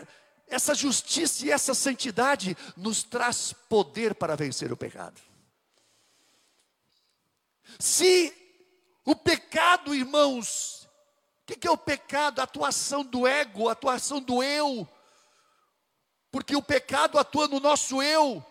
essa 0.50 0.74
justiça 0.74 1.46
e 1.46 1.52
essa 1.52 1.74
santidade 1.74 2.56
nos 2.78 3.04
traz 3.04 3.54
poder 3.68 4.16
para 4.16 4.34
vencer 4.34 4.72
o 4.72 4.78
pecado. 4.78 5.27
Se 7.80 8.34
o 9.06 9.16
pecado, 9.16 9.94
irmãos, 9.94 10.88
o 11.44 11.46
que, 11.48 11.56
que 11.56 11.68
é 11.68 11.72
o 11.72 11.78
pecado? 11.78 12.40
A 12.40 12.44
atuação 12.44 13.04
do 13.04 13.26
ego, 13.26 13.70
a 13.70 13.72
atuação 13.72 14.22
do 14.22 14.44
eu. 14.44 14.88
Porque 16.32 16.56
o 16.56 16.62
pecado 16.62 17.18
atua 17.18 17.48
no 17.48 17.60
nosso 17.60 18.02
eu. 18.02 18.46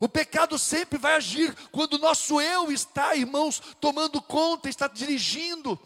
O 0.00 0.08
pecado 0.08 0.58
sempre 0.58 0.98
vai 0.98 1.14
agir 1.14 1.54
quando 1.70 1.94
o 1.94 1.98
nosso 1.98 2.40
eu 2.40 2.70
está, 2.70 3.14
irmãos, 3.16 3.60
tomando 3.80 4.20
conta, 4.20 4.68
está 4.68 4.86
dirigindo. 4.86 5.80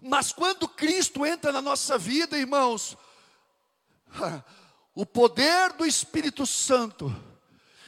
Mas 0.00 0.32
quando 0.32 0.68
Cristo 0.68 1.26
entra 1.26 1.52
na 1.52 1.60
nossa 1.60 1.98
vida, 1.98 2.38
irmãos, 2.38 2.96
o 4.94 5.04
poder 5.04 5.72
do 5.74 5.84
Espírito 5.84 6.46
Santo, 6.46 7.14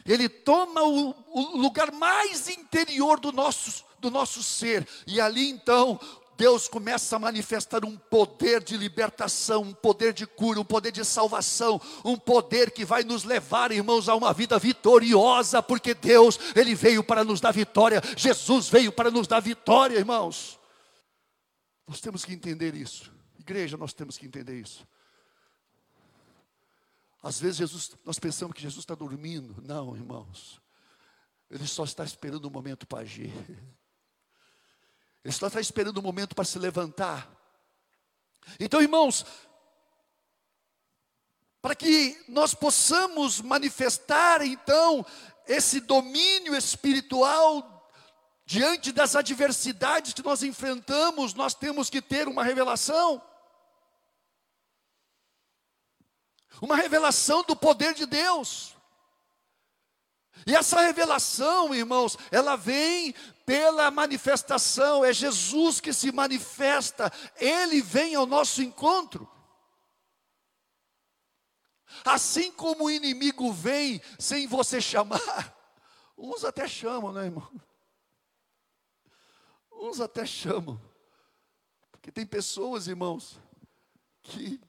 ele 0.07 0.29
toma 0.29 0.83
o, 0.83 1.15
o 1.33 1.57
lugar 1.57 1.91
mais 1.93 2.49
interior 2.49 3.19
do 3.19 3.33
nosso, 3.33 3.85
do 3.99 4.11
nosso 4.11 4.43
ser, 4.43 4.87
e 5.07 5.21
ali 5.21 5.49
então 5.49 5.99
Deus 6.37 6.69
começa 6.69 7.17
a 7.17 7.19
manifestar 7.19 7.85
um 7.85 7.97
poder 7.97 8.63
de 8.63 8.77
libertação, 8.77 9.63
um 9.63 9.73
poder 9.73 10.13
de 10.13 10.27
cura, 10.27 10.61
um 10.61 10.65
poder 10.65 10.91
de 10.91 11.05
salvação, 11.05 11.81
um 12.05 12.17
poder 12.17 12.73
que 12.73 12.85
vai 12.85 13.05
nos 13.05 13.25
levar, 13.25 13.71
irmãos, 13.73 14.09
a 14.09 14.15
uma 14.15 14.33
vida 14.33 14.59
vitoriosa, 14.59 15.63
porque 15.63 15.95
Deus, 15.95 16.39
Ele 16.57 16.75
veio 16.75 17.05
para 17.05 17.25
nos 17.25 17.41
dar 17.41 17.53
vitória, 17.53 18.03
Jesus 18.17 18.69
veio 18.69 18.91
para 18.91 19.11
nos 19.11 19.27
dar 19.27 19.41
vitória, 19.41 19.99
irmãos. 19.99 20.59
Nós 21.87 22.01
temos 22.01 22.25
que 22.25 22.33
entender 22.33 22.75
isso, 22.75 23.13
igreja, 23.39 23.77
nós 23.77 23.93
temos 23.93 24.19
que 24.19 24.27
entender 24.27 24.59
isso. 24.61 24.87
Às 27.25 27.41
vezes 27.41 27.57
Jesus, 27.57 27.91
nós 28.05 28.19
pensamos 28.19 28.55
que 28.55 28.61
Jesus 28.61 28.83
está 28.83 28.95
dormindo. 28.95 29.57
Não, 29.63 29.97
irmãos. 29.97 30.61
Ele 31.51 31.67
só 31.67 31.83
está 31.83 32.05
esperando 32.05 32.45
o 32.45 32.49
um 32.49 32.51
momento 32.51 32.87
para 32.87 32.99
agir. 32.99 33.33
Ele 35.25 35.33
só 35.33 35.47
está 35.47 35.59
esperando 35.59 35.97
o 35.97 36.01
um 36.01 36.03
momento 36.03 36.35
para 36.35 36.45
se 36.45 36.59
levantar. 36.59 37.35
Então, 38.61 38.83
irmãos, 38.83 39.25
para 41.63 41.75
que 41.75 42.23
nós 42.29 42.53
possamos 42.53 43.41
manifestar 43.41 44.43
então 44.43 45.05
esse 45.49 45.81
domínio 45.81 46.55
espiritual 46.55 47.91
diante 48.45 48.93
das 48.93 49.17
adversidades 49.17 50.13
que 50.13 50.23
nós 50.23 50.43
enfrentamos, 50.43 51.33
nós 51.33 51.55
temos 51.55 51.89
que 51.89 52.03
ter 52.03 52.29
uma 52.29 52.45
revelação. 52.45 53.23
Uma 56.61 56.77
revelação 56.77 57.43
do 57.43 57.57
poder 57.57 57.95
de 57.95 58.07
Deus. 58.07 58.75
E 60.47 60.55
essa 60.55 60.81
revelação, 60.81 61.75
irmãos, 61.75 62.19
ela 62.31 62.57
vem 62.57 63.15
pela 63.47 63.91
manifestação, 63.91 65.05
é 65.05 65.13
Jesus 65.13 65.81
que 65.81 65.93
se 65.93 66.13
manifesta, 66.13 67.13
ele 67.37 67.81
vem 67.81 68.15
ao 68.15 68.27
nosso 68.27 68.63
encontro. 68.63 69.31
Assim 72.05 72.51
como 72.51 72.85
o 72.85 72.91
inimigo 72.91 73.53
vem 73.53 74.03
sem 74.19 74.47
você 74.47 74.81
chamar, 74.81 75.57
uns 76.19 76.45
até 76.45 76.67
chamam, 76.67 77.13
né, 77.13 77.25
irmão? 77.25 77.49
Uns 79.73 80.01
até 80.01 80.27
chamam, 80.27 80.81
porque 81.91 82.11
tem 82.11 82.27
pessoas, 82.27 82.89
irmãos, 82.89 83.39
que 84.23 84.61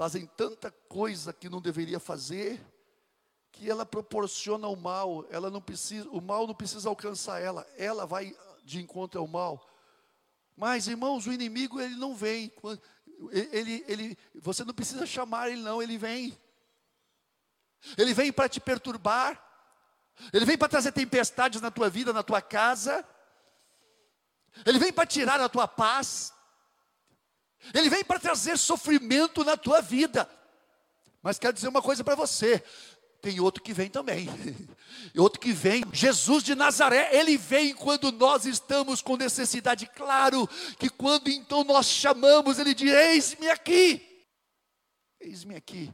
fazem 0.00 0.24
tanta 0.24 0.70
coisa 0.88 1.30
que 1.30 1.50
não 1.50 1.60
deveria 1.60 2.00
fazer, 2.00 2.58
que 3.52 3.68
ela 3.68 3.84
proporciona 3.84 4.66
o 4.66 4.74
mal, 4.74 5.26
ela 5.28 5.50
não 5.50 5.60
precisa, 5.60 6.08
o 6.08 6.22
mal 6.22 6.46
não 6.46 6.54
precisa 6.54 6.88
alcançar 6.88 7.38
ela, 7.38 7.66
ela 7.76 8.06
vai 8.06 8.34
de 8.64 8.80
encontro 8.80 9.20
ao 9.20 9.28
mal. 9.28 9.62
Mas, 10.56 10.88
irmãos, 10.88 11.26
o 11.26 11.32
inimigo 11.34 11.78
ele 11.78 11.96
não 11.96 12.14
vem. 12.14 12.50
Ele, 13.30 13.84
ele, 13.86 14.18
você 14.36 14.64
não 14.64 14.72
precisa 14.72 15.04
chamar 15.04 15.50
ele 15.50 15.60
não, 15.60 15.82
ele 15.82 15.98
vem. 15.98 16.34
Ele 17.98 18.14
vem 18.14 18.32
para 18.32 18.48
te 18.48 18.58
perturbar. 18.58 19.38
Ele 20.32 20.46
vem 20.46 20.56
para 20.56 20.68
trazer 20.68 20.92
tempestades 20.92 21.60
na 21.60 21.70
tua 21.70 21.90
vida, 21.90 22.10
na 22.10 22.22
tua 22.22 22.40
casa. 22.40 23.06
Ele 24.64 24.78
vem 24.78 24.94
para 24.94 25.04
tirar 25.04 25.38
a 25.42 25.48
tua 25.50 25.68
paz. 25.68 26.32
Ele 27.74 27.90
vem 27.90 28.04
para 28.04 28.18
trazer 28.18 28.56
sofrimento 28.56 29.44
na 29.44 29.56
tua 29.56 29.80
vida. 29.80 30.28
Mas 31.22 31.38
quero 31.38 31.52
dizer 31.52 31.68
uma 31.68 31.82
coisa 31.82 32.02
para 32.02 32.14
você: 32.14 32.62
tem 33.20 33.38
outro 33.40 33.62
que 33.62 33.72
vem 33.72 33.90
também. 33.90 34.28
outro 35.16 35.40
que 35.40 35.52
vem, 35.52 35.84
Jesus 35.92 36.42
de 36.42 36.54
Nazaré, 36.54 37.10
ele 37.12 37.36
vem 37.36 37.74
quando 37.74 38.10
nós 38.12 38.46
estamos 38.46 39.02
com 39.02 39.16
necessidade. 39.16 39.86
Claro 39.86 40.48
que 40.78 40.88
quando 40.88 41.28
então 41.28 41.62
nós 41.64 41.86
chamamos, 41.86 42.58
ele 42.58 42.74
diz: 42.74 42.90
Eis-me 42.90 43.48
aqui. 43.50 44.26
Eis-me 45.20 45.54
aqui. 45.54 45.92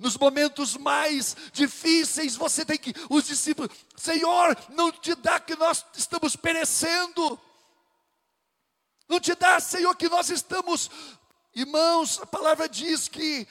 Nos 0.00 0.16
momentos 0.16 0.76
mais 0.76 1.36
difíceis, 1.52 2.34
você 2.34 2.64
tem 2.64 2.76
que, 2.76 2.92
os 3.08 3.24
discípulos, 3.24 3.70
Senhor, 3.96 4.56
não 4.70 4.90
te 4.90 5.14
dá 5.14 5.38
que 5.38 5.54
nós 5.54 5.84
estamos 5.96 6.34
perecendo. 6.34 7.40
Não 9.08 9.20
te 9.20 9.34
dá, 9.34 9.60
Senhor, 9.60 9.94
que 9.94 10.08
nós 10.08 10.30
estamos, 10.30 10.90
irmãos, 11.54 12.20
a 12.20 12.26
palavra 12.26 12.68
diz 12.68 13.08
que 13.08 13.46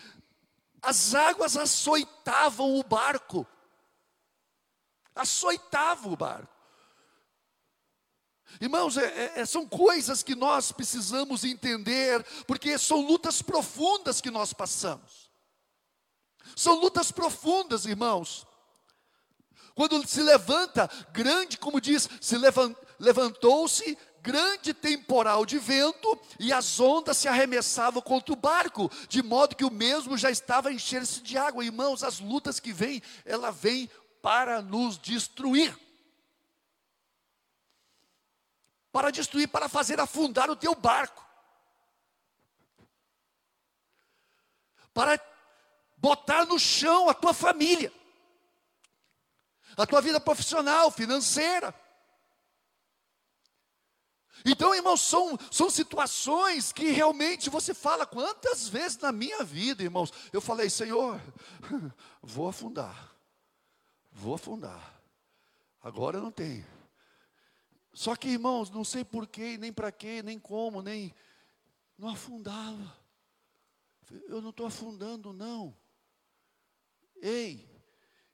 as 0.81 1.15
águas 1.15 1.55
açoitavam 1.57 2.77
o 2.77 2.83
barco. 2.83 3.47
Açoitavam 5.15 6.13
o 6.13 6.17
barco. 6.17 6.53
Irmãos, 8.59 8.97
é, 8.97 9.05
é, 9.05 9.39
é, 9.41 9.45
são 9.45 9.67
coisas 9.67 10.23
que 10.23 10.35
nós 10.35 10.71
precisamos 10.71 11.43
entender, 11.43 12.23
porque 12.45 12.77
são 12.77 13.01
lutas 13.01 13.41
profundas 13.41 14.21
que 14.21 14.31
nós 14.31 14.53
passamos. 14.53 15.29
São 16.55 16.75
lutas 16.79 17.11
profundas, 17.11 17.85
irmãos. 17.85 18.45
Quando 19.73 20.07
se 20.07 20.21
levanta 20.21 20.89
grande, 21.11 21.57
como 21.57 21.81
diz, 21.81 22.07
se 22.21 22.37
levantou-se 22.97 23.97
grande 24.25 24.73
temporal 24.73 25.45
de 25.45 25.59
vento 25.59 26.19
e 26.39 26.51
as 26.51 26.79
ondas 26.79 27.17
se 27.17 27.27
arremessavam 27.27 28.01
contra 28.01 28.33
o 28.33 28.35
barco, 28.35 28.89
de 29.07 29.21
modo 29.21 29.55
que 29.55 29.63
o 29.63 29.69
mesmo 29.69 30.17
já 30.17 30.31
estava 30.31 30.69
a 30.69 30.73
encher-se 30.73 31.21
de 31.21 31.38
água. 31.38 31.63
Irmãos, 31.63 32.03
as 32.03 32.19
lutas 32.19 32.59
que 32.59 32.73
vêm, 32.73 33.03
ela 33.23 33.51
vem 33.51 33.88
para 34.23 34.63
nos 34.63 34.97
destruir. 34.97 35.77
Para 38.91 39.11
destruir, 39.11 39.47
para 39.47 39.69
fazer 39.69 39.99
afundar 39.99 40.49
o 40.49 40.55
teu 40.55 40.73
barco. 40.73 41.23
Para 44.91 45.21
botar 45.97 46.45
no 46.45 46.57
chão 46.57 47.09
a 47.09 47.13
tua 47.13 47.33
família 47.33 47.91
a 49.77 49.85
tua 49.85 50.01
vida 50.01 50.19
profissional, 50.19 50.89
financeira. 50.89 51.73
Então, 54.43 54.75
irmãos, 54.75 55.01
são, 55.01 55.37
são 55.51 55.69
situações 55.69 56.71
que 56.71 56.89
realmente 56.89 57.49
você 57.49 57.73
fala, 57.73 58.05
quantas 58.05 58.67
vezes 58.67 58.97
na 58.97 59.11
minha 59.11 59.43
vida, 59.43 59.83
irmãos, 59.83 60.11
eu 60.33 60.41
falei, 60.41 60.69
Senhor, 60.69 61.21
vou 62.21 62.47
afundar, 62.47 63.15
vou 64.11 64.35
afundar, 64.35 65.01
agora 65.81 66.19
não 66.19 66.31
tenho. 66.31 66.65
Só 67.93 68.13
que, 68.13 68.27
irmãos, 68.27 68.69
não 68.69 68.83
sei 68.83 69.05
porquê, 69.05 69.57
nem 69.57 69.71
para 69.71 69.89
quê, 69.89 70.21
nem 70.21 70.37
como, 70.37 70.81
nem. 70.81 71.15
Não 71.97 72.09
afundava. 72.09 72.93
Eu 74.27 74.41
não 74.41 74.49
estou 74.49 74.65
afundando, 74.65 75.31
não. 75.31 75.75
Ei, 77.21 77.65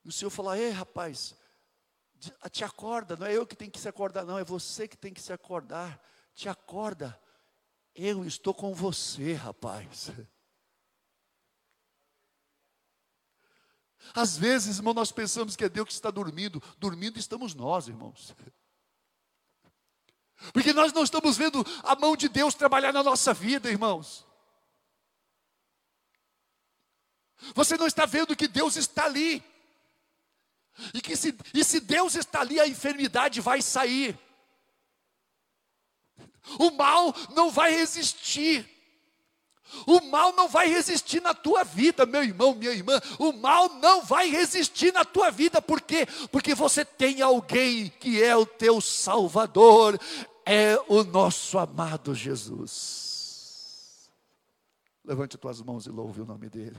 e 0.04 0.10
o 0.10 0.12
Senhor 0.12 0.32
fala: 0.32 0.58
Ei, 0.58 0.72
rapaz, 0.72 1.36
te 2.50 2.64
acorda, 2.64 3.16
não 3.16 3.26
é 3.26 3.36
eu 3.36 3.48
que 3.48 3.56
tenho 3.56 3.72
que 3.72 3.80
se 3.80 3.90
acordar, 3.90 4.26
não, 4.26 4.38
é 4.38 4.44
você 4.44 4.88
que 4.88 4.98
tem 4.98 5.14
que 5.14 5.22
se 5.22 5.34
acordar. 5.34 6.00
Te 6.34 6.48
acorda, 6.48 7.20
eu 7.96 8.26
estou 8.26 8.54
com 8.54 8.74
você, 8.74 9.34
rapaz. 9.34 10.12
Às 14.14 14.38
vezes, 14.38 14.78
irmão, 14.78 14.94
nós 14.94 15.12
pensamos 15.12 15.56
que 15.56 15.64
é 15.64 15.70
Deus 15.70 15.88
que 15.88 15.94
está 15.94 16.12
dormindo, 16.12 16.62
dormindo 16.78 17.18
estamos 17.18 17.54
nós, 17.54 17.88
irmãos. 17.88 18.36
Porque 20.54 20.74
nós 20.74 20.92
não 20.92 21.04
estamos 21.04 21.38
vendo 21.38 21.64
a 21.84 21.96
mão 21.96 22.16
de 22.16 22.28
Deus 22.28 22.56
trabalhar 22.56 22.92
na 22.92 23.04
nossa 23.04 23.34
vida, 23.34 23.70
irmãos. 23.70 24.26
Você 27.56 27.78
não 27.78 27.88
está 27.88 28.06
vendo 28.06 28.36
que 28.36 28.48
Deus 28.48 28.76
está 28.76 29.06
ali. 29.06 29.44
E 30.94 31.02
que 31.02 31.16
se, 31.16 31.36
e 31.54 31.64
se 31.64 31.80
Deus 31.80 32.16
está 32.16 32.42
ali, 32.42 32.60
a 32.60 32.68
enfermidade 32.68 33.40
vai 33.42 33.62
sair. 33.62 34.18
O 36.60 36.72
mal 36.72 37.14
não 37.36 37.52
vai 37.52 37.72
resistir. 37.72 38.68
O 39.88 40.02
mal 40.02 40.34
não 40.34 40.50
vai 40.50 40.68
resistir 40.68 41.22
na 41.22 41.34
tua 41.34 41.64
vida, 41.64 42.06
meu 42.06 42.24
irmão, 42.24 42.54
minha 42.54 42.72
irmã. 42.72 43.00
O 43.18 43.32
mal 43.32 43.70
não 43.76 44.04
vai 44.04 44.30
resistir 44.30 44.92
na 44.92 45.06
tua 45.06 45.32
vida, 45.32 45.62
por 45.62 45.82
quê? 45.82 46.06
Porque 46.32 46.54
você 46.54 46.84
tem 46.84 47.22
alguém 47.22 47.90
que 48.00 48.22
é 48.22 48.36
o 48.36 48.46
teu 48.46 48.82
Salvador, 48.82 49.98
é 50.46 50.78
o 50.88 51.04
nosso 51.04 51.58
amado 51.58 52.14
Jesus. 52.14 54.10
Levante 55.06 55.38
tuas 55.38 55.62
mãos 55.62 55.86
e 55.86 55.90
louve 55.90 56.22
o 56.22 56.26
nome 56.26 56.50
dele. 56.50 56.78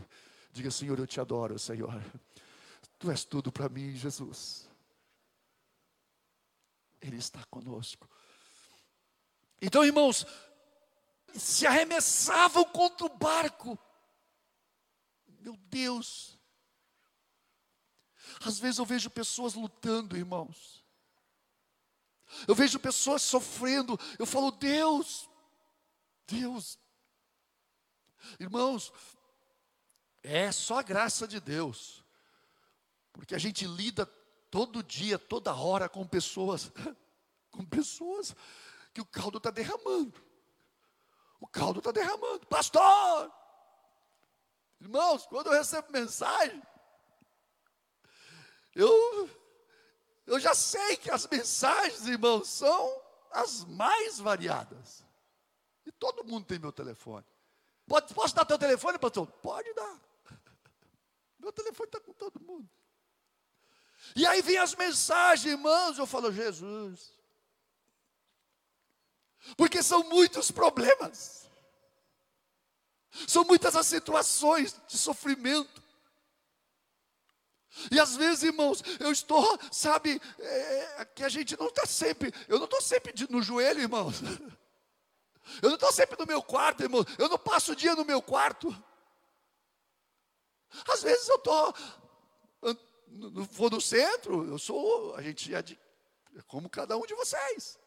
Diga, 0.52 0.70
Senhor, 0.70 0.98
eu 0.98 1.07
te 1.07 1.18
adoro, 1.18 1.59
Senhor. 1.59 2.02
Tu 3.03 3.11
és 3.11 3.25
tudo 3.25 3.51
para 3.51 3.69
mim, 3.69 3.97
Jesus. 3.97 4.71
Ele 7.01 7.17
está 7.17 7.45
conosco. 7.47 8.09
Então, 9.61 9.85
irmãos, 9.85 10.25
se 11.35 11.67
arremessavam 11.67 12.65
contra 12.67 13.05
o 13.05 13.09
barco. 13.09 13.77
Meu 15.41 15.57
Deus. 15.57 16.38
Às 18.45 18.61
vezes 18.61 18.79
eu 18.79 18.87
vejo 18.87 19.11
pessoas 19.11 19.55
lutando, 19.55 20.17
irmãos. 20.17 20.85
Eu 22.47 22.55
vejo 22.55 22.79
pessoas 22.79 23.21
sofrendo. 23.23 23.99
Eu 24.17 24.27
falo, 24.27 24.53
Deus, 24.53 25.29
Deus. 26.25 26.79
Irmãos, 28.38 28.93
é 30.23 30.53
só 30.53 30.79
a 30.79 30.83
graça 30.85 31.27
de 31.27 31.41
Deus. 31.41 32.02
Porque 33.12 33.35
a 33.35 33.38
gente 33.38 33.66
lida 33.66 34.07
todo 34.51 34.83
dia, 34.83 35.18
toda 35.18 35.55
hora 35.55 35.88
com 35.88 36.07
pessoas, 36.07 36.70
com 37.51 37.64
pessoas 37.64 38.35
que 38.92 39.01
o 39.01 39.07
caldo 39.07 39.38
está 39.38 39.51
derramando. 39.51 40.22
O 41.40 41.46
caldo 41.46 41.79
está 41.81 41.90
derramando. 41.90 42.46
Pastor! 42.46 43.33
Irmãos, 44.81 45.27
quando 45.27 45.46
eu 45.46 45.53
recebo 45.53 45.92
mensagem, 45.92 46.62
eu, 48.75 49.31
eu 50.27 50.40
já 50.40 50.55
sei 50.55 50.96
que 50.96 51.11
as 51.11 51.27
mensagens, 51.27 52.07
irmãos, 52.07 52.48
são 52.48 53.03
as 53.31 53.64
mais 53.64 54.18
variadas. 54.18 55.05
E 55.87 55.92
todo 55.92 56.25
mundo 56.25 56.46
tem 56.46 56.59
meu 56.59 56.72
telefone. 56.72 57.27
Pode, 57.87 58.14
posso 58.14 58.35
dar 58.35 58.44
teu 58.44 58.59
telefone, 58.59 58.98
pastor? 58.98 59.27
Pode 59.27 59.72
dar. 59.75 60.01
Meu 61.38 61.53
telefone 61.53 61.88
está 61.88 62.01
com 62.01 62.12
todo 62.12 62.40
mundo. 62.40 62.70
E 64.15 64.27
aí 64.27 64.43
vem 64.43 64.59
as 64.59 64.75
mensagens, 64.75 65.53
irmãos, 65.53 65.99
eu 65.99 66.07
falo, 66.07 66.33
Jesus. 66.33 67.12
Porque 69.57 69.83
são 69.83 70.05
muitos 70.05 70.51
problemas. 70.51 71.51
São 73.27 73.45
muitas 73.45 73.77
as 73.77 73.87
situações 73.87 74.81
de 74.87 74.99
sofrimento. 74.99 75.83
E 77.91 77.99
às 77.99 78.17
vezes, 78.17 78.43
irmãos, 78.43 78.83
eu 79.01 79.11
estou, 79.11 79.59
sabe, 79.71 80.21
é, 80.38 81.05
que 81.15 81.25
a 81.25 81.29
gente 81.29 81.59
não 81.59 81.69
está 81.69 81.87
sempre, 81.87 82.33
eu 82.47 82.59
não 82.59 82.67
estou 82.67 82.83
sempre 82.83 83.15
no 83.31 83.43
joelho, 83.43 83.81
irmãos. 83.81 84.17
Eu 85.61 85.71
não 85.71 85.75
estou 85.75 85.93
sempre 85.93 86.17
no 86.19 86.27
meu 86.27 86.43
quarto, 86.43 86.83
irmãos. 86.83 87.05
Eu 87.19 87.29
não 87.29 87.38
passo 87.38 87.73
o 87.73 87.77
dia 87.77 87.95
no 87.97 88.05
meu 88.05 88.23
quarto. 88.23 88.69
Às 90.88 91.03
vezes 91.03 91.29
eu 91.29 91.37
estou 91.37 91.75
for 93.51 93.70
no 93.70 93.81
centro, 93.81 94.46
eu 94.46 94.59
sou, 94.59 95.14
a 95.14 95.22
gente 95.22 95.55
é, 95.55 95.62
de, 95.62 95.79
é 96.37 96.42
como 96.42 96.68
cada 96.68 96.96
um 96.96 97.07
de 97.07 97.14
vocês. 97.14 97.79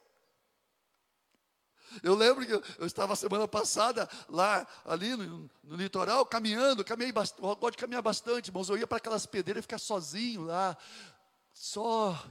Eu 2.03 2.15
lembro 2.15 2.45
que 2.45 2.51
eu, 2.51 2.85
estava 2.85 3.15
semana 3.15 3.47
passada 3.47 4.09
lá, 4.27 4.67
ali 4.83 5.15
no, 5.15 5.49
no 5.63 5.75
litoral, 5.75 6.25
caminhando, 6.25 6.83
caminhei 6.83 7.11
bastante, 7.11 7.43
eu 7.43 7.55
gosto 7.55 7.75
de 7.75 7.77
caminhar 7.77 8.01
bastante, 8.01 8.49
irmãos, 8.49 8.69
eu 8.69 8.77
ia 8.77 8.87
para 8.87 8.97
aquelas 8.97 9.25
pedreiras 9.25 9.63
ficar 9.63 9.77
sozinho 9.77 10.43
lá, 10.43 10.77
só, 11.53 12.21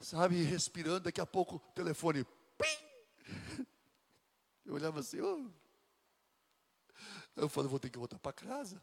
sabe, 0.00 0.42
respirando, 0.42 1.00
daqui 1.00 1.20
a 1.20 1.26
pouco 1.26 1.56
o 1.56 1.58
telefone, 1.74 2.24
pim! 2.56 3.66
Eu 4.64 4.74
olhava 4.74 5.00
assim, 5.00 5.20
oh. 5.20 5.50
eu 7.34 7.48
falei, 7.48 7.68
vou 7.68 7.80
ter 7.80 7.90
que 7.90 7.98
voltar 7.98 8.18
para 8.18 8.32
casa. 8.32 8.80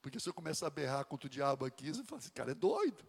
Porque 0.00 0.18
se 0.18 0.28
eu 0.28 0.34
começar 0.34 0.66
a 0.66 0.70
berrar 0.70 1.04
contra 1.04 1.26
o 1.26 1.30
diabo 1.30 1.64
aqui, 1.64 1.92
você 1.92 2.02
fala, 2.04 2.20
esse 2.20 2.30
cara 2.32 2.52
é 2.52 2.54
doido. 2.54 3.04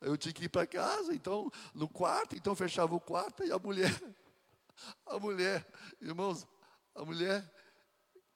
Eu 0.00 0.16
tinha 0.16 0.32
que 0.32 0.44
ir 0.44 0.48
para 0.48 0.66
casa, 0.66 1.14
então, 1.14 1.50
no 1.74 1.88
quarto, 1.88 2.36
então 2.36 2.56
fechava 2.56 2.94
o 2.94 3.00
quarto 3.00 3.44
e 3.44 3.52
a 3.52 3.58
mulher, 3.58 3.92
a 5.06 5.18
mulher, 5.18 5.66
irmãos, 6.00 6.46
a 6.94 7.04
mulher 7.04 7.48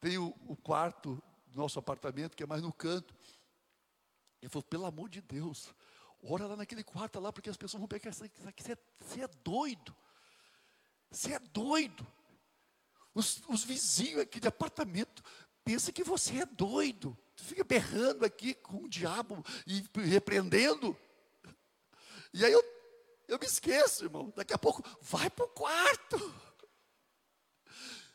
tem 0.00 0.16
o, 0.18 0.34
o 0.46 0.56
quarto 0.56 1.20
do 1.46 1.58
nosso 1.58 1.78
apartamento, 1.78 2.36
que 2.36 2.42
é 2.42 2.46
mais 2.46 2.62
no 2.62 2.72
canto. 2.72 3.14
Ele 4.40 4.50
falou, 4.50 4.62
pelo 4.62 4.86
amor 4.86 5.08
de 5.08 5.20
Deus, 5.20 5.74
ora 6.22 6.46
lá 6.46 6.56
naquele 6.56 6.84
quarto 6.84 7.18
lá, 7.18 7.32
porque 7.32 7.50
as 7.50 7.56
pessoas 7.56 7.80
vão 7.80 7.88
pegar 7.88 8.10
isso 8.10 8.24
aqui, 8.24 8.62
você 8.62 8.72
é, 8.72 8.78
você 9.00 9.22
é 9.22 9.28
doido. 9.42 9.96
Você 11.10 11.32
é 11.32 11.38
doido. 11.38 12.06
Os, 13.14 13.42
os 13.48 13.64
vizinhos 13.64 14.20
aqui 14.20 14.38
de 14.38 14.46
apartamento 14.46 15.22
pensam 15.64 15.92
que 15.92 16.04
você 16.04 16.42
é 16.42 16.46
doido. 16.46 17.16
Tu 17.36 17.44
fica 17.44 17.62
berrando 17.62 18.24
aqui 18.24 18.54
com 18.54 18.84
o 18.84 18.88
diabo 18.88 19.44
e 19.66 19.84
repreendendo. 20.00 20.98
E 22.32 22.44
aí 22.44 22.52
eu, 22.52 22.64
eu 23.28 23.38
me 23.38 23.46
esqueço, 23.46 24.04
irmão. 24.04 24.32
Daqui 24.34 24.54
a 24.54 24.58
pouco, 24.58 24.82
vai 25.02 25.28
para 25.28 25.44
o 25.44 25.48
quarto. 25.48 26.34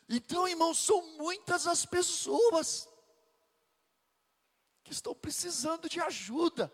Então, 0.08 0.46
irmão, 0.46 0.74
são 0.74 1.16
muitas 1.16 1.66
as 1.66 1.86
pessoas 1.86 2.88
que 4.84 4.92
estão 4.92 5.14
precisando 5.14 5.88
de 5.88 6.00
ajuda. 6.00 6.72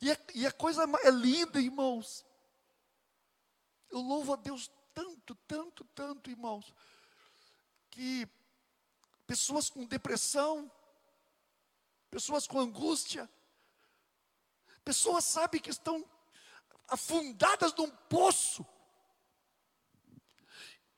E 0.00 0.10
a, 0.10 0.18
e 0.34 0.46
a 0.46 0.52
coisa 0.52 0.84
é 1.02 1.10
linda, 1.10 1.60
irmãos. 1.60 2.24
Eu 3.90 4.00
louvo 4.00 4.32
a 4.32 4.36
Deus 4.36 4.70
tanto, 4.92 5.34
tanto, 5.46 5.84
tanto, 5.94 6.30
irmãos, 6.30 6.74
que 7.90 8.28
pessoas 9.26 9.70
com 9.70 9.84
depressão, 9.84 10.70
pessoas 12.10 12.46
com 12.46 12.58
angústia, 12.58 13.30
pessoas 14.84 15.24
sabem 15.24 15.60
que 15.60 15.70
estão 15.70 16.04
afundadas 16.88 17.72
num 17.74 17.90
poço. 17.90 18.66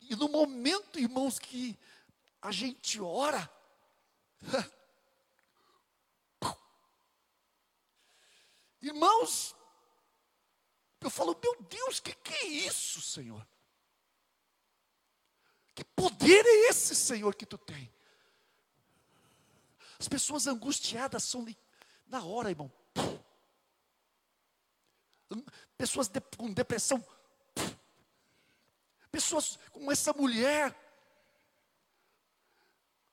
E 0.00 0.16
no 0.16 0.28
momento, 0.28 0.98
irmãos, 0.98 1.38
que 1.38 1.78
a 2.40 2.50
gente 2.50 3.00
ora, 3.00 3.48
irmãos, 8.80 9.54
eu 11.00 11.10
falo, 11.10 11.38
meu 11.42 11.62
Deus, 11.62 11.98
o 11.98 12.02
que, 12.02 12.14
que 12.14 12.32
é 12.34 12.46
isso, 12.46 13.00
Senhor? 13.00 13.46
Que 15.74 15.84
poder 15.84 16.44
é 16.44 16.68
esse, 16.68 16.94
Senhor, 16.94 17.34
que 17.34 17.46
tu 17.46 17.58
tem? 17.58 17.92
As 20.02 20.08
pessoas 20.08 20.48
angustiadas 20.48 21.22
são 21.22 21.46
na 22.08 22.24
hora, 22.24 22.50
irmão. 22.50 22.72
Pessoas 25.78 26.10
com 26.36 26.52
depressão. 26.52 27.06
Pessoas 29.12 29.60
como 29.70 29.92
essa 29.92 30.12
mulher. 30.12 30.76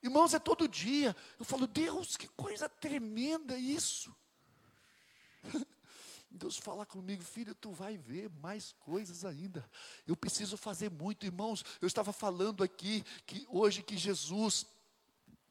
Irmãos, 0.01 0.33
é 0.33 0.39
todo 0.39 0.67
dia. 0.67 1.15
Eu 1.37 1.45
falo, 1.45 1.67
Deus, 1.67 2.17
que 2.17 2.27
coisa 2.29 2.67
tremenda 2.67 3.55
isso. 3.55 4.11
Deus 6.31 6.57
fala 6.57 6.87
comigo, 6.87 7.23
filho, 7.23 7.53
tu 7.53 7.71
vai 7.71 7.97
ver 7.97 8.31
mais 8.41 8.71
coisas 8.79 9.23
ainda. 9.23 9.63
Eu 10.07 10.17
preciso 10.17 10.57
fazer 10.57 10.89
muito, 10.89 11.23
irmãos. 11.23 11.63
Eu 11.79 11.87
estava 11.87 12.11
falando 12.11 12.63
aqui 12.63 13.03
que 13.27 13.45
hoje 13.47 13.83
que 13.83 13.95
Jesus 13.95 14.65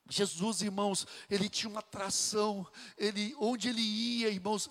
Jesus, 0.09 0.63
irmãos, 0.63 1.07
ele 1.29 1.49
tinha 1.49 1.69
uma 1.69 1.81
atração, 1.81 2.67
ele 2.97 3.35
onde 3.39 3.69
ele 3.69 3.83
ia, 3.83 4.29
irmãos, 4.29 4.71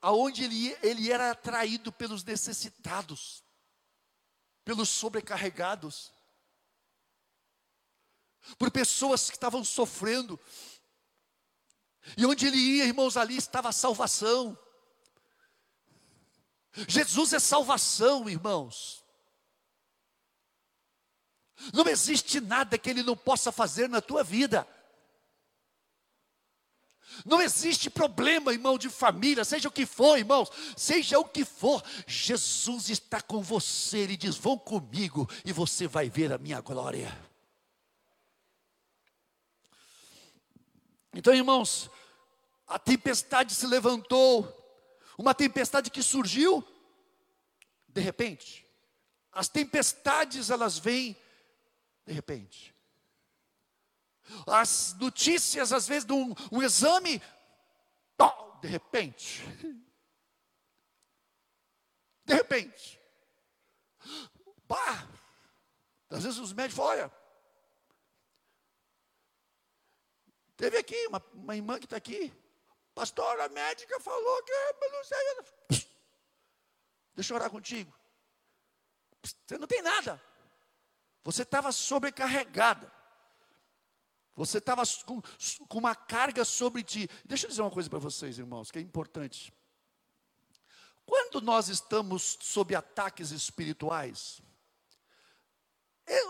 aonde 0.00 0.44
ele 0.44 0.54
ia, 0.54 0.78
ele 0.82 1.12
era 1.12 1.30
atraído 1.30 1.92
pelos 1.92 2.24
necessitados, 2.24 3.44
pelos 4.64 4.88
sobrecarregados, 4.88 6.12
por 8.58 8.70
pessoas 8.70 9.28
que 9.28 9.36
estavam 9.36 9.62
sofrendo. 9.62 10.40
E 12.16 12.24
onde 12.24 12.46
ele 12.46 12.56
ia, 12.56 12.86
irmãos, 12.86 13.16
ali 13.16 13.36
estava 13.36 13.68
a 13.68 13.72
salvação. 13.72 14.58
Jesus 16.86 17.34
é 17.34 17.38
salvação, 17.38 18.28
irmãos. 18.28 19.04
Não 21.72 21.86
existe 21.88 22.40
nada 22.40 22.78
que 22.78 22.88
Ele 22.88 23.02
não 23.02 23.16
possa 23.16 23.50
fazer 23.50 23.88
na 23.88 24.00
tua 24.00 24.22
vida. 24.22 24.66
Não 27.24 27.40
existe 27.40 27.90
problema, 27.90 28.52
irmão, 28.52 28.78
de 28.78 28.88
família, 28.88 29.44
seja 29.44 29.68
o 29.68 29.72
que 29.72 29.86
for, 29.86 30.18
irmãos, 30.18 30.50
seja 30.76 31.18
o 31.18 31.24
que 31.24 31.44
for, 31.44 31.82
Jesus 32.06 32.90
está 32.90 33.20
com 33.20 33.42
você. 33.42 33.98
Ele 33.98 34.16
diz: 34.16 34.36
Vão 34.36 34.58
comigo 34.58 35.28
e 35.44 35.52
você 35.52 35.86
vai 35.86 36.08
ver 36.08 36.32
a 36.32 36.38
minha 36.38 36.60
glória. 36.60 37.16
Então, 41.14 41.34
irmãos, 41.34 41.90
a 42.66 42.78
tempestade 42.78 43.54
se 43.54 43.66
levantou, 43.66 44.54
uma 45.16 45.34
tempestade 45.34 45.90
que 45.90 46.02
surgiu 46.02 46.64
de 47.88 48.00
repente. 48.00 48.66
As 49.32 49.48
tempestades 49.48 50.50
elas 50.50 50.78
vêm 50.78 51.16
de 52.06 52.12
repente. 52.12 52.74
As 54.46 54.94
notícias, 54.94 55.72
às 55.72 55.86
vezes, 55.86 56.04
de 56.04 56.12
um, 56.12 56.34
um 56.52 56.62
exame, 56.62 57.20
de 58.60 58.68
repente. 58.68 59.42
De 62.24 62.34
repente. 62.34 63.00
Pá! 64.66 65.08
Às 66.10 66.24
vezes 66.24 66.38
os 66.38 66.52
médicos 66.52 66.76
falam, 66.76 66.92
olha, 66.92 67.12
teve 70.56 70.78
aqui 70.78 71.06
uma, 71.06 71.22
uma 71.34 71.56
irmã 71.56 71.78
que 71.78 71.84
está 71.84 71.96
aqui, 71.96 72.32
pastora 72.94 73.48
médica 73.48 74.00
falou 74.00 74.42
que 74.42 74.52
não 74.90 75.04
sei. 75.04 75.86
Deixa 77.14 77.32
eu 77.32 77.36
orar 77.36 77.50
contigo. 77.50 77.92
Você 79.22 79.58
não 79.58 79.66
tem 79.66 79.82
nada. 79.82 80.22
Você 81.24 81.42
estava 81.42 81.72
sobrecarregada. 81.72 82.90
Você 84.38 84.58
estava 84.58 84.84
com, 85.04 85.20
com, 85.66 85.78
uma 85.78 85.96
carga 85.96 86.44
sobre 86.44 86.84
ti. 86.84 87.10
Deixa 87.24 87.46
eu 87.46 87.50
dizer 87.50 87.60
uma 87.60 87.72
coisa 87.72 87.90
para 87.90 87.98
vocês, 87.98 88.38
irmãos, 88.38 88.70
que 88.70 88.78
é 88.78 88.80
importante. 88.80 89.52
Quando 91.04 91.40
nós 91.40 91.68
estamos 91.68 92.38
sob 92.40 92.72
ataques 92.72 93.32
espirituais, 93.32 94.40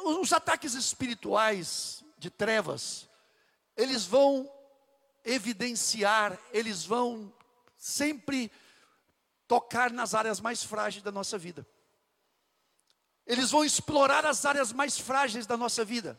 os 0.07 0.33
ataques 0.33 0.73
espirituais 0.73 2.03
de 2.17 2.31
trevas, 2.31 3.07
eles 3.77 4.07
vão 4.07 4.51
evidenciar, 5.23 6.41
eles 6.51 6.87
vão 6.87 7.31
sempre 7.77 8.51
tocar 9.47 9.93
nas 9.93 10.15
áreas 10.15 10.41
mais 10.41 10.65
frágeis 10.65 11.05
da 11.05 11.13
nossa 11.13 11.37
vida. 11.37 11.69
Eles 13.27 13.51
vão 13.51 13.67
explorar 13.67 14.25
as 14.25 14.47
áreas 14.47 14.73
mais 14.73 14.99
frágeis 14.99 15.47
da 15.47 15.59
nossa 15.59 15.85
vida. 15.85 16.19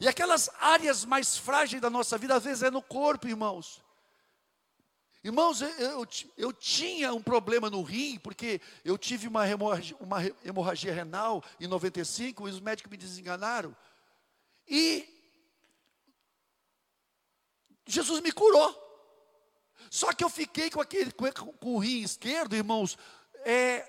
E 0.00 0.08
aquelas 0.08 0.50
áreas 0.58 1.04
mais 1.04 1.36
frágeis 1.36 1.80
da 1.80 1.90
nossa 1.90 2.16
vida, 2.16 2.34
às 2.34 2.44
vezes 2.44 2.62
é 2.62 2.70
no 2.70 2.82
corpo, 2.82 3.28
irmãos. 3.28 3.82
Irmãos, 5.24 5.62
eu, 5.62 5.68
eu, 5.78 6.08
eu, 6.36 6.52
tinha 6.52 7.14
um 7.14 7.22
problema 7.22 7.70
no 7.70 7.82
rim, 7.82 8.18
porque 8.18 8.60
eu 8.84 8.98
tive 8.98 9.28
uma 9.28 9.48
hemorragia, 9.48 9.96
uma 10.00 10.18
hemorragia 10.44 10.92
renal 10.92 11.44
em 11.60 11.68
95, 11.68 12.48
e 12.48 12.50
os 12.50 12.58
médicos 12.58 12.90
me 12.90 12.96
desenganaram. 12.96 13.76
E 14.66 15.08
Jesus 17.86 18.20
me 18.20 18.32
curou. 18.32 18.80
Só 19.90 20.12
que 20.12 20.24
eu 20.24 20.30
fiquei 20.30 20.70
com 20.70 20.80
aquele 20.80 21.12
com, 21.12 21.54
o 21.60 21.78
rim 21.78 22.02
esquerdo, 22.02 22.56
irmãos, 22.56 22.98
é 23.44 23.88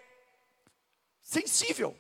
sensível. 1.21 1.99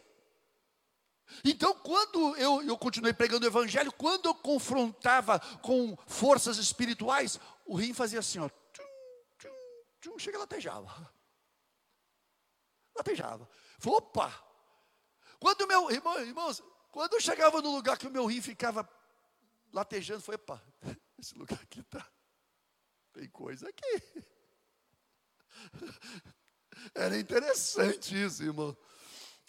Então, 1.43 1.73
quando 1.75 2.35
eu, 2.37 2.61
eu 2.63 2.77
continuei 2.77 3.13
pregando 3.13 3.45
o 3.45 3.49
evangelho, 3.49 3.91
quando 3.93 4.27
eu 4.27 4.35
confrontava 4.35 5.39
com 5.61 5.97
forças 6.07 6.57
espirituais, 6.57 7.39
o 7.65 7.75
rim 7.75 7.93
fazia 7.93 8.19
assim, 8.19 8.39
ó, 8.39 8.49
tchum, 8.49 8.83
tchum, 9.37 9.49
tchum, 10.01 10.19
chega 10.19 10.37
latejava. 10.37 11.13
Latejava. 12.95 13.49
Falei, 13.79 13.97
opa! 13.97 14.43
Quando 15.39 15.67
meu 15.67 15.91
irmão, 15.91 16.19
irmãos, 16.19 16.63
quando 16.91 17.13
eu 17.13 17.21
chegava 17.21 17.61
no 17.61 17.71
lugar 17.71 17.97
que 17.97 18.07
o 18.07 18.11
meu 18.11 18.25
rim 18.25 18.41
ficava 18.41 18.87
latejando, 19.71 20.21
foi, 20.21 20.35
opa, 20.35 20.61
esse 21.17 21.37
lugar 21.37 21.59
aqui 21.61 21.79
está 21.79 22.05
tem 23.13 23.29
coisa 23.29 23.69
aqui. 23.69 24.03
Era 26.95 27.17
interessante 27.17 28.21
isso, 28.21 28.43
irmão. 28.43 28.75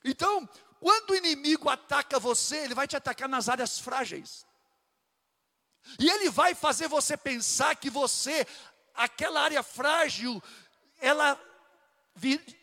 Então, 0.05 0.47
quando 0.85 1.13
o 1.13 1.17
inimigo 1.17 1.71
ataca 1.71 2.19
você, 2.19 2.59
ele 2.59 2.75
vai 2.75 2.87
te 2.87 2.95
atacar 2.95 3.27
nas 3.27 3.49
áreas 3.49 3.79
frágeis. 3.79 4.47
E 5.99 6.11
ele 6.11 6.29
vai 6.29 6.55
fazer 6.55 6.89
você 6.89 7.17
pensar 7.17 7.75
que 7.75 7.89
você, 7.89 8.47
aquela 8.93 9.41
área 9.41 9.63
frágil, 9.63 10.43
ela 10.99 11.41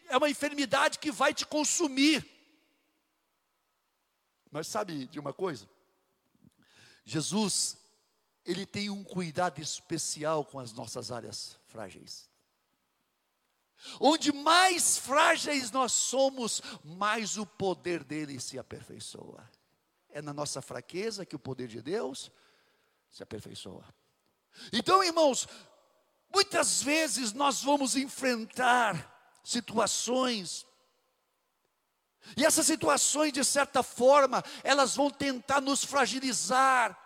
é 0.07 0.15
uma 0.15 0.29
enfermidade 0.29 0.99
que 0.99 1.11
vai 1.11 1.33
te 1.33 1.47
consumir. 1.47 2.23
Mas 4.51 4.67
sabe 4.67 5.07
de 5.07 5.19
uma 5.19 5.33
coisa? 5.33 5.67
Jesus 7.03 7.75
ele 8.45 8.67
tem 8.67 8.91
um 8.91 9.03
cuidado 9.03 9.59
especial 9.59 10.45
com 10.45 10.59
as 10.59 10.71
nossas 10.73 11.11
áreas 11.11 11.57
frágeis. 11.65 12.29
Onde 13.99 14.31
mais 14.31 14.97
frágeis 14.97 15.71
nós 15.71 15.91
somos, 15.91 16.61
mais 16.83 17.37
o 17.37 17.45
poder 17.45 18.03
dele 18.03 18.39
se 18.39 18.59
aperfeiçoa. 18.59 19.49
É 20.09 20.21
na 20.21 20.33
nossa 20.33 20.61
fraqueza 20.61 21.25
que 21.25 21.35
o 21.35 21.39
poder 21.39 21.67
de 21.67 21.81
Deus 21.81 22.31
se 23.09 23.23
aperfeiçoa. 23.23 23.85
Então, 24.71 25.03
irmãos, 25.03 25.47
muitas 26.33 26.81
vezes 26.81 27.33
nós 27.33 27.61
vamos 27.61 27.95
enfrentar 27.95 29.39
situações 29.43 30.65
e 32.37 32.45
essas 32.45 32.65
situações, 32.65 33.33
de 33.33 33.43
certa 33.43 33.83
forma, 33.83 34.43
elas 34.63 34.95
vão 34.95 35.09
tentar 35.09 35.59
nos 35.59 35.83
fragilizar, 35.83 36.97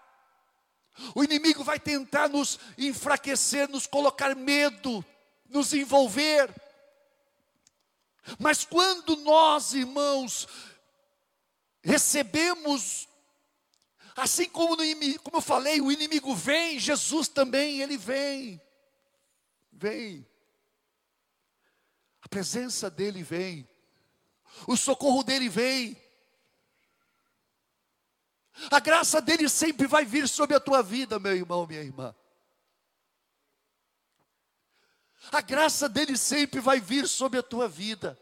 o 1.13 1.23
inimigo 1.23 1.63
vai 1.63 1.79
tentar 1.79 2.29
nos 2.29 2.59
enfraquecer, 2.77 3.69
nos 3.69 3.85
colocar 3.85 4.35
medo, 4.35 5.03
nos 5.49 5.73
envolver. 5.73 6.53
Mas 8.39 8.65
quando 8.65 9.15
nós, 9.17 9.73
irmãos, 9.73 10.47
recebemos, 11.83 13.07
assim 14.15 14.49
como, 14.49 14.81
inimigo, 14.83 15.21
como 15.21 15.37
eu 15.37 15.41
falei, 15.41 15.79
o 15.79 15.91
inimigo 15.91 16.33
vem, 16.33 16.79
Jesus 16.79 17.27
também, 17.27 17.81
ele 17.81 17.97
vem, 17.97 18.59
vem. 19.71 20.27
A 22.21 22.27
presença 22.27 22.89
dele 22.89 23.21
vem, 23.21 23.67
o 24.67 24.75
socorro 24.75 25.23
dele 25.23 25.47
vem, 25.47 25.95
a 28.71 28.79
graça 28.79 29.21
dele 29.21 29.47
sempre 29.49 29.85
vai 29.85 30.05
vir 30.05 30.27
sobre 30.27 30.55
a 30.55 30.59
tua 30.59 30.81
vida, 30.81 31.19
meu 31.19 31.35
irmão, 31.35 31.67
minha 31.67 31.81
irmã. 31.81 32.15
A 35.31 35.41
graça 35.41 35.87
dele 35.89 36.17
sempre 36.17 36.59
vai 36.59 36.79
vir 36.79 37.07
sobre 37.07 37.39
a 37.39 37.43
tua 37.43 37.67
vida. 37.67 38.17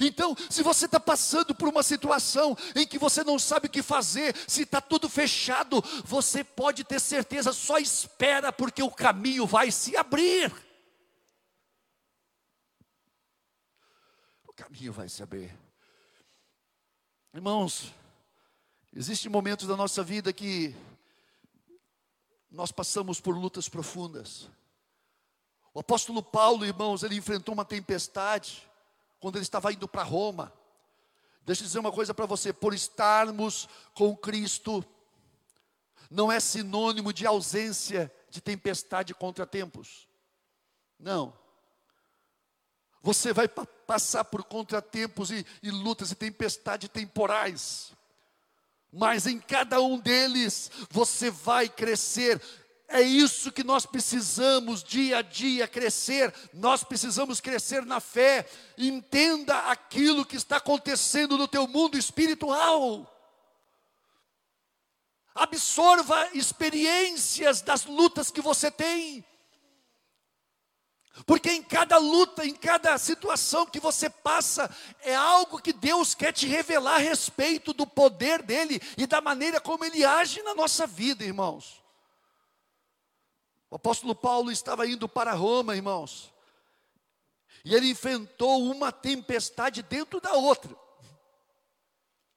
Então, 0.00 0.34
se 0.50 0.62
você 0.62 0.86
está 0.86 0.98
passando 0.98 1.54
por 1.54 1.68
uma 1.68 1.82
situação 1.82 2.56
em 2.74 2.86
que 2.86 2.98
você 2.98 3.22
não 3.22 3.38
sabe 3.38 3.68
o 3.68 3.70
que 3.70 3.82
fazer, 3.82 4.36
se 4.48 4.62
está 4.62 4.80
tudo 4.80 5.08
fechado, 5.08 5.80
você 6.04 6.42
pode 6.42 6.82
ter 6.82 7.00
certeza, 7.00 7.52
só 7.52 7.78
espera, 7.78 8.52
porque 8.52 8.82
o 8.82 8.90
caminho 8.90 9.46
vai 9.46 9.70
se 9.70 9.96
abrir. 9.96 10.52
O 14.44 14.52
caminho 14.52 14.92
vai 14.92 15.08
se 15.08 15.22
abrir. 15.22 15.56
Irmãos, 17.32 17.92
existem 18.92 19.30
momentos 19.30 19.68
da 19.68 19.76
nossa 19.76 20.02
vida 20.02 20.32
que 20.32 20.74
nós 22.50 22.72
passamos 22.72 23.20
por 23.20 23.36
lutas 23.36 23.68
profundas. 23.68 24.48
O 25.76 25.80
apóstolo 25.80 26.22
Paulo, 26.22 26.64
irmãos, 26.64 27.02
ele 27.02 27.16
enfrentou 27.16 27.52
uma 27.52 27.62
tempestade 27.62 28.66
quando 29.20 29.36
ele 29.36 29.42
estava 29.42 29.70
indo 29.70 29.86
para 29.86 30.02
Roma. 30.02 30.50
Deixa 31.44 31.60
eu 31.60 31.66
dizer 31.66 31.78
uma 31.78 31.92
coisa 31.92 32.14
para 32.14 32.24
você: 32.24 32.50
por 32.50 32.72
estarmos 32.72 33.68
com 33.92 34.16
Cristo, 34.16 34.82
não 36.10 36.32
é 36.32 36.40
sinônimo 36.40 37.12
de 37.12 37.26
ausência 37.26 38.10
de 38.30 38.40
tempestade 38.40 39.12
e 39.12 39.14
contratempos. 39.14 40.08
Não. 40.98 41.38
Você 43.02 43.34
vai 43.34 43.46
pa 43.46 43.66
passar 43.86 44.24
por 44.24 44.44
contratempos 44.44 45.30
e, 45.30 45.44
e 45.62 45.70
lutas 45.70 46.10
e 46.10 46.14
tempestades 46.14 46.88
temporais, 46.88 47.92
mas 48.90 49.26
em 49.26 49.38
cada 49.38 49.78
um 49.82 49.98
deles 49.98 50.70
você 50.90 51.30
vai 51.30 51.68
crescer 51.68 52.40
é 52.88 53.00
isso 53.00 53.50
que 53.50 53.64
nós 53.64 53.84
precisamos 53.84 54.82
dia 54.84 55.18
a 55.18 55.22
dia 55.22 55.66
crescer. 55.66 56.32
Nós 56.52 56.84
precisamos 56.84 57.40
crescer 57.40 57.84
na 57.84 57.98
fé. 57.98 58.48
Entenda 58.78 59.58
aquilo 59.70 60.24
que 60.24 60.36
está 60.36 60.58
acontecendo 60.58 61.36
no 61.36 61.48
teu 61.48 61.66
mundo 61.66 61.98
espiritual. 61.98 63.12
Absorva 65.34 66.30
experiências 66.32 67.60
das 67.60 67.84
lutas 67.84 68.30
que 68.30 68.40
você 68.40 68.70
tem. 68.70 69.24
Porque 71.26 71.50
em 71.50 71.62
cada 71.62 71.98
luta, 71.98 72.44
em 72.44 72.54
cada 72.54 72.96
situação 72.98 73.66
que 73.66 73.80
você 73.80 74.08
passa, 74.08 74.70
é 75.00 75.14
algo 75.14 75.60
que 75.60 75.72
Deus 75.72 76.14
quer 76.14 76.32
te 76.32 76.46
revelar 76.46 76.96
a 76.96 76.98
respeito 76.98 77.72
do 77.72 77.86
poder 77.86 78.42
dEle 78.42 78.80
e 78.96 79.06
da 79.06 79.20
maneira 79.20 79.60
como 79.60 79.84
Ele 79.84 80.04
age 80.04 80.40
na 80.42 80.54
nossa 80.54 80.86
vida, 80.86 81.24
irmãos. 81.24 81.85
O 83.70 83.76
apóstolo 83.76 84.14
Paulo 84.14 84.50
estava 84.50 84.86
indo 84.86 85.08
para 85.08 85.32
Roma, 85.32 85.74
irmãos, 85.74 86.32
e 87.64 87.74
ele 87.74 87.90
enfrentou 87.90 88.62
uma 88.62 88.92
tempestade 88.92 89.82
dentro 89.82 90.20
da 90.20 90.34
outra. 90.34 90.74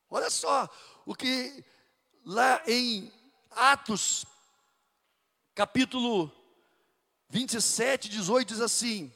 Olha 0.10 0.30
só 0.30 0.68
o 1.06 1.14
que 1.14 1.64
lá 2.26 2.62
em 2.68 3.12
Atos, 3.52 4.26
capítulo 5.54 6.32
27, 7.30 8.10
18, 8.10 8.48
diz 8.48 8.62
assim: 8.62 9.14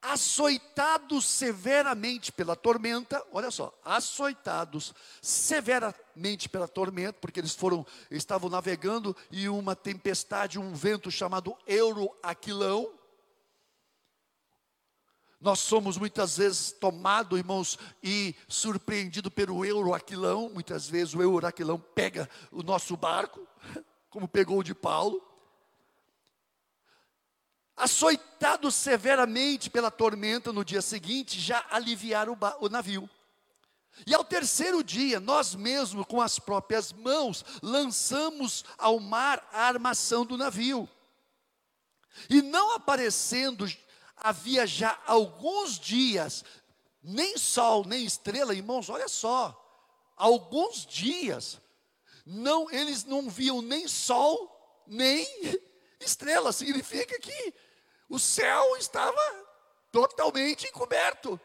açoitados 0.00 1.24
severamente 1.26 2.30
pela 2.30 2.54
tormenta, 2.54 3.24
olha 3.32 3.50
só, 3.50 3.76
açoitados 3.84 4.94
severamente 5.20 6.48
pela 6.48 6.68
tormenta, 6.68 7.18
porque 7.20 7.40
eles 7.40 7.54
foram, 7.54 7.84
estavam 8.10 8.48
navegando 8.48 9.16
e 9.30 9.48
uma 9.48 9.74
tempestade, 9.74 10.58
um 10.58 10.72
vento 10.72 11.10
chamado 11.10 11.56
Euroaquilão. 11.66 12.94
Nós 15.40 15.60
somos 15.60 15.96
muitas 15.96 16.36
vezes 16.36 16.72
tomados, 16.72 17.38
irmãos, 17.38 17.78
e 18.02 18.34
surpreendidos 18.48 19.32
pelo 19.32 19.64
Euroaquilão. 19.64 20.50
Muitas 20.52 20.88
vezes 20.88 21.14
o 21.14 21.22
Euroaquilão 21.22 21.78
pega 21.78 22.28
o 22.50 22.62
nosso 22.62 22.96
barco, 22.96 23.46
como 24.10 24.26
pegou 24.26 24.58
o 24.58 24.64
de 24.64 24.74
Paulo 24.74 25.27
açoitados 27.78 28.74
severamente 28.74 29.70
pela 29.70 29.90
tormenta 29.90 30.52
no 30.52 30.64
dia 30.64 30.82
seguinte, 30.82 31.40
já 31.40 31.64
aliviaram 31.70 32.32
o, 32.32 32.66
o 32.66 32.68
navio. 32.68 33.08
E 34.06 34.14
ao 34.14 34.24
terceiro 34.24 34.82
dia, 34.82 35.18
nós 35.18 35.54
mesmos, 35.54 36.06
com 36.06 36.20
as 36.20 36.38
próprias 36.38 36.92
mãos, 36.92 37.44
lançamos 37.62 38.64
ao 38.76 39.00
mar 39.00 39.46
a 39.52 39.62
armação 39.62 40.24
do 40.24 40.36
navio. 40.36 40.88
E 42.28 42.42
não 42.42 42.74
aparecendo, 42.74 43.66
havia 44.16 44.66
já 44.66 45.00
alguns 45.06 45.78
dias, 45.78 46.44
nem 47.02 47.36
sol, 47.38 47.84
nem 47.84 48.04
estrela, 48.04 48.54
irmãos, 48.54 48.88
olha 48.88 49.08
só, 49.08 49.56
alguns 50.16 50.84
dias, 50.84 51.60
não, 52.26 52.70
eles 52.70 53.04
não 53.04 53.28
viam 53.30 53.62
nem 53.62 53.86
sol, 53.88 54.84
nem 54.86 55.26
estrela, 56.00 56.52
significa 56.52 57.18
que 57.18 57.54
o 58.08 58.18
céu 58.18 58.76
estava 58.76 59.20
totalmente 59.90 60.66
encoberto. 60.66 61.40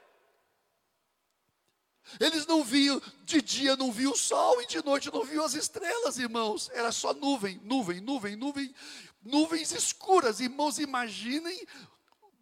Eles 2.19 2.45
não 2.45 2.63
viam, 2.63 3.01
de 3.23 3.41
dia 3.41 3.75
não 3.75 3.91
viam 3.91 4.11
o 4.11 4.17
sol 4.17 4.61
e 4.61 4.67
de 4.67 4.83
noite 4.83 5.11
não 5.11 5.23
viam 5.23 5.43
as 5.43 5.53
estrelas, 5.53 6.17
irmãos. 6.17 6.69
Era 6.73 6.91
só 6.91 7.13
nuvem, 7.13 7.59
nuvem, 7.63 8.01
nuvem, 8.01 8.35
nuvem, 8.35 8.75
nuvens 9.21 9.71
escuras. 9.71 10.39
Irmãos, 10.39 10.79
imaginem 10.79 11.65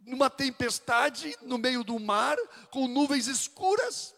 uma 0.05 0.29
tempestade 0.29 1.37
no 1.41 1.57
meio 1.57 1.83
do 1.83 1.99
mar 1.99 2.37
com 2.71 2.87
nuvens 2.87 3.27
escuras. 3.27 4.15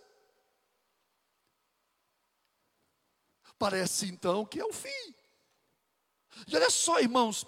Parece 3.60 4.08
então 4.08 4.46
que 4.46 4.60
é 4.60 4.66
o 4.66 4.74
fim. 4.74 5.16
E 6.48 6.56
olha 6.56 6.70
só, 6.70 7.00
irmãos, 7.00 7.46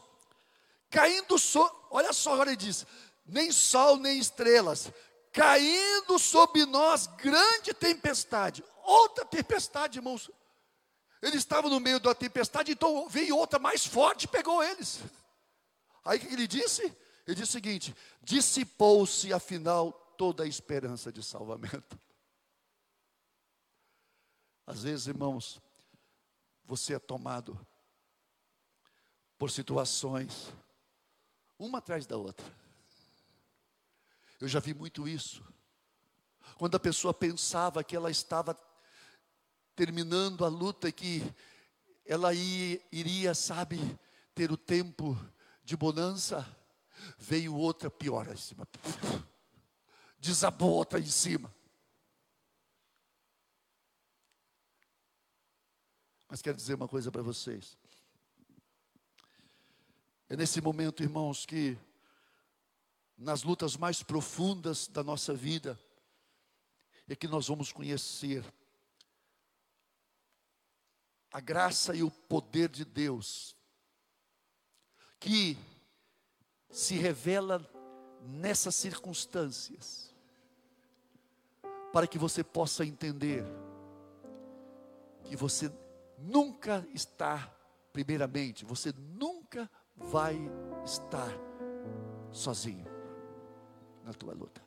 caindo 0.90 1.36
olha 1.90 2.14
só, 2.14 2.34
agora 2.34 2.50
ele 2.50 2.58
diz: 2.58 2.86
nem 3.26 3.52
sol 3.52 3.98
nem 3.98 4.20
estrelas, 4.20 4.92
caindo 5.32 6.20
sobre 6.20 6.66
nós 6.66 7.08
grande 7.08 7.74
tempestade. 7.74 8.64
Outra 8.84 9.26
tempestade, 9.26 10.00
irmãos. 10.00 10.30
Eles 11.22 11.40
estavam 11.40 11.72
no 11.72 11.80
meio 11.80 12.00
da 12.00 12.14
tempestade, 12.14 12.72
então 12.72 13.10
veio 13.10 13.36
outra 13.36 13.58
mais 13.58 13.86
forte 13.86 14.26
e 14.26 14.28
pegou 14.28 14.64
eles. 14.64 15.00
Aí 16.04 16.20
o 16.20 16.22
que 16.22 16.28
ele 16.28 16.48
disse? 16.48 16.84
Ele 17.26 17.36
disse 17.36 17.50
o 17.50 17.54
seguinte: 17.54 17.96
dissipou-se 18.22 19.34
afinal 19.34 19.92
toda 20.18 20.44
a 20.44 20.48
esperança 20.48 21.12
de 21.12 21.24
salvamento. 21.24 22.00
Às 24.68 24.84
vezes, 24.84 25.08
irmãos, 25.08 25.62
você 26.64 26.96
é 26.96 27.00
tomado 27.00 27.60
por 29.38 29.52
situações 29.52 30.52
uma 31.58 31.80
atrás 31.80 32.06
da 32.06 32.18
outra. 32.18 32.46
Eu 34.40 34.48
já 34.48 34.60
vi 34.60 34.74
muito 34.74 35.08
isso. 35.08 35.44
Quando 36.58 36.76
a 36.76 36.80
pessoa 36.80 37.14
pensava 37.14 37.84
que 37.84 37.96
ela 37.96 38.12
estava 38.12 38.58
terminando 39.76 40.46
a 40.46 40.48
luta 40.48 40.92
que 40.92 41.22
ela 42.06 42.34
ia, 42.34 42.82
iria, 42.92 43.34
sabe, 43.34 43.78
ter 44.34 44.52
o 44.52 44.58
tempo 44.58 45.18
de 45.64 45.76
bonança, 45.76 46.46
veio 47.18 47.56
outra 47.56 47.90
pior 47.90 48.28
em 48.32 48.38
cima. 48.38 48.68
Desabou 50.20 50.72
outra 50.72 51.00
em 51.00 51.10
cima. 51.10 51.54
Mas 56.28 56.42
quero 56.42 56.58
dizer 56.58 56.76
uma 56.76 56.88
coisa 56.88 57.12
para 57.12 57.22
vocês. 57.22 57.78
É 60.28 60.36
nesse 60.36 60.60
momento, 60.60 61.04
irmãos, 61.04 61.46
que 61.46 61.78
nas 63.18 63.44
lutas 63.44 63.78
mais 63.78 64.02
profundas 64.02 64.88
da 64.88 65.04
nossa 65.04 65.34
vida, 65.34 65.80
é 67.08 67.16
que 67.16 67.28
nós 67.28 67.48
vamos 67.48 67.72
conhecer 67.72 68.44
a 71.32 71.40
graça 71.40 71.96
e 71.96 72.02
o 72.02 72.10
poder 72.10 72.70
de 72.70 72.84
Deus, 72.84 73.56
que 75.20 75.58
se 76.72 76.96
revela 76.96 77.64
nessas 78.22 78.76
circunstâncias. 78.76 80.14
para 81.94 82.08
que 82.08 82.18
você 82.18 82.44
possa 82.44 82.86
entender 82.86 83.46
que 85.24 85.34
você 85.34 85.72
nunca 86.18 86.86
está, 86.94 87.50
primeiramente, 87.94 88.66
você 88.66 88.92
nunca 88.98 89.72
vai 89.96 90.38
estar 90.84 91.32
sozinho 92.32 92.86
na 94.04 94.14
tua 94.14 94.34
luta. 94.34 94.62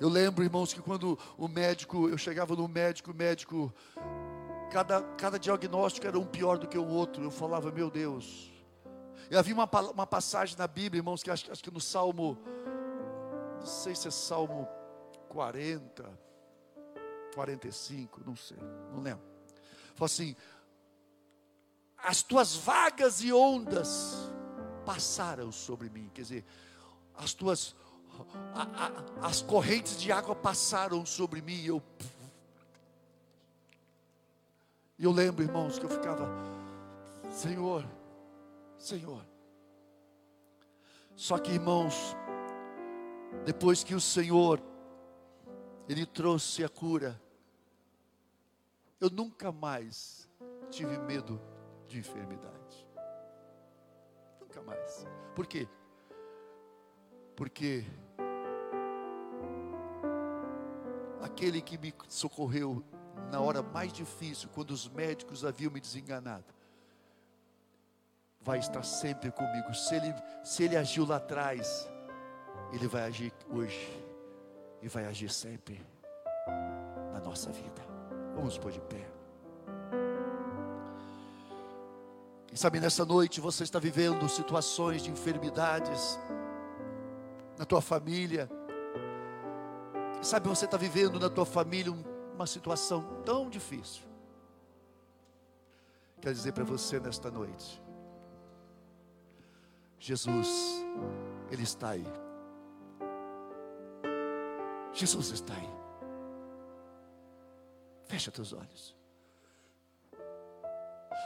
Eu 0.00 0.08
lembro, 0.08 0.42
irmãos, 0.42 0.72
que 0.72 0.80
quando 0.80 1.18
o 1.36 1.46
médico, 1.46 2.08
eu 2.08 2.18
chegava 2.18 2.56
no 2.56 2.66
médico, 2.66 3.12
o 3.12 3.14
médico, 3.14 3.72
cada, 4.70 5.02
cada 5.16 5.38
diagnóstico 5.38 6.06
era 6.06 6.18
um 6.18 6.26
pior 6.26 6.58
do 6.58 6.66
que 6.66 6.78
o 6.78 6.86
outro. 6.86 7.22
Eu 7.22 7.30
falava, 7.30 7.70
meu 7.70 7.90
Deus. 7.90 8.50
E 9.30 9.36
havia 9.36 9.54
uma, 9.54 9.68
uma 9.92 10.06
passagem 10.06 10.56
na 10.58 10.66
Bíblia, 10.66 11.00
irmãos, 11.00 11.22
que 11.22 11.30
acho, 11.30 11.50
acho 11.50 11.62
que 11.62 11.70
no 11.70 11.80
Salmo, 11.80 12.38
não 13.60 13.66
sei 13.66 13.94
se 13.94 14.08
é 14.08 14.10
Salmo 14.10 14.68
40, 15.28 16.04
45, 17.34 18.20
não 18.26 18.36
sei, 18.36 18.58
não 18.92 19.00
lembro. 19.00 19.24
Fala 19.94 20.06
assim: 20.06 20.34
as 22.02 22.22
tuas 22.22 22.56
vagas 22.56 23.22
e 23.22 23.32
ondas 23.32 24.16
passaram 24.84 25.52
sobre 25.52 25.88
mim, 25.88 26.10
quer 26.12 26.22
dizer, 26.22 26.44
as 27.14 27.32
tuas 27.32 27.74
a, 28.54 28.62
a, 28.62 29.26
as 29.28 29.40
correntes 29.42 29.98
de 30.00 30.12
água 30.12 30.34
passaram 30.34 31.04
sobre 31.06 31.40
mim 31.40 31.54
e 31.54 31.66
eu. 31.66 31.82
Eu 34.98 35.10
lembro, 35.10 35.42
irmãos, 35.42 35.78
que 35.78 35.84
eu 35.84 35.90
ficava, 35.90 36.28
Senhor, 37.30 37.84
Senhor. 38.78 39.24
Só 41.16 41.38
que, 41.38 41.52
irmãos, 41.52 41.94
depois 43.44 43.82
que 43.82 43.94
o 43.94 44.00
Senhor, 44.00 44.60
Ele 45.88 46.06
trouxe 46.06 46.62
a 46.62 46.68
cura, 46.68 47.20
eu 49.00 49.10
nunca 49.10 49.50
mais 49.50 50.28
tive 50.70 50.96
medo 50.98 51.40
de 51.92 51.98
enfermidade. 51.98 52.88
Nunca 54.40 54.62
mais. 54.62 55.06
Por 55.34 55.46
quê? 55.46 55.68
Porque 57.36 57.84
aquele 61.20 61.60
que 61.60 61.76
me 61.76 61.94
socorreu 62.08 62.82
na 63.30 63.40
hora 63.40 63.62
mais 63.62 63.92
difícil, 63.92 64.48
quando 64.54 64.70
os 64.70 64.88
médicos 64.88 65.44
haviam 65.44 65.70
me 65.70 65.80
desenganado, 65.80 66.44
vai 68.40 68.58
estar 68.58 68.82
sempre 68.82 69.30
comigo. 69.30 69.74
Se 69.74 69.94
ele, 69.94 70.14
se 70.42 70.64
ele 70.64 70.76
agiu 70.76 71.06
lá 71.06 71.16
atrás, 71.16 71.88
ele 72.72 72.88
vai 72.88 73.02
agir 73.02 73.32
hoje 73.50 74.02
e 74.80 74.88
vai 74.88 75.04
agir 75.04 75.30
sempre 75.30 75.80
na 77.12 77.20
nossa 77.20 77.52
vida. 77.52 77.82
Vamos 78.34 78.56
pôr 78.56 78.72
de 78.72 78.80
pé. 78.80 79.21
Quem 82.52 82.56
sabe 82.58 82.78
nessa 82.78 83.02
noite 83.02 83.40
você 83.40 83.64
está 83.64 83.78
vivendo 83.78 84.28
situações 84.28 85.02
de 85.02 85.10
enfermidades 85.10 86.20
na 87.58 87.64
tua 87.64 87.80
família 87.80 88.46
Sabe, 90.22 90.48
você 90.48 90.66
está 90.66 90.76
vivendo 90.76 91.18
na 91.18 91.28
tua 91.28 91.44
família 91.44 91.92
uma 91.92 92.46
situação 92.46 93.22
tão 93.24 93.50
difícil. 93.50 94.04
Quero 96.20 96.32
dizer 96.32 96.52
para 96.52 96.62
você 96.62 97.00
nesta 97.00 97.28
noite: 97.28 97.82
Jesus, 99.98 100.48
Ele 101.50 101.64
está 101.64 101.90
aí. 101.90 102.06
Jesus 104.92 105.30
está 105.30 105.54
aí. 105.54 105.70
Fecha 108.06 108.30
teus 108.30 108.52
olhos. 108.52 108.94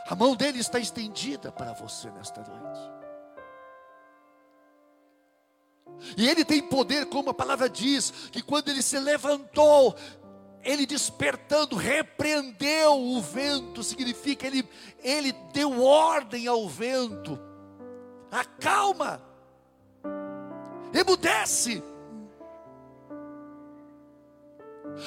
A 0.08 0.14
mão 0.14 0.36
dele 0.36 0.60
está 0.60 0.78
estendida 0.78 1.50
para 1.50 1.72
você 1.72 2.10
nesta 2.10 2.40
noite. 2.40 2.96
E 6.16 6.28
ele 6.28 6.44
tem 6.44 6.62
poder, 6.62 7.06
como 7.06 7.30
a 7.30 7.34
palavra 7.34 7.68
diz, 7.68 8.10
que 8.30 8.42
quando 8.42 8.68
ele 8.68 8.82
se 8.82 8.98
levantou, 8.98 9.96
ele 10.62 10.86
despertando, 10.86 11.76
repreendeu 11.76 13.00
o 13.00 13.20
vento, 13.20 13.82
significa 13.82 14.46
ele, 14.46 14.68
ele 15.02 15.32
deu 15.52 15.82
ordem 15.82 16.46
ao 16.46 16.68
vento, 16.68 17.38
acalma, 18.30 19.20
emudece. 20.92 21.82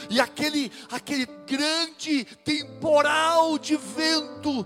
E 0.09 0.19
aquele, 0.19 0.71
aquele 0.91 1.25
grande 1.25 2.25
temporal 2.43 3.57
de 3.57 3.75
vento 3.75 4.65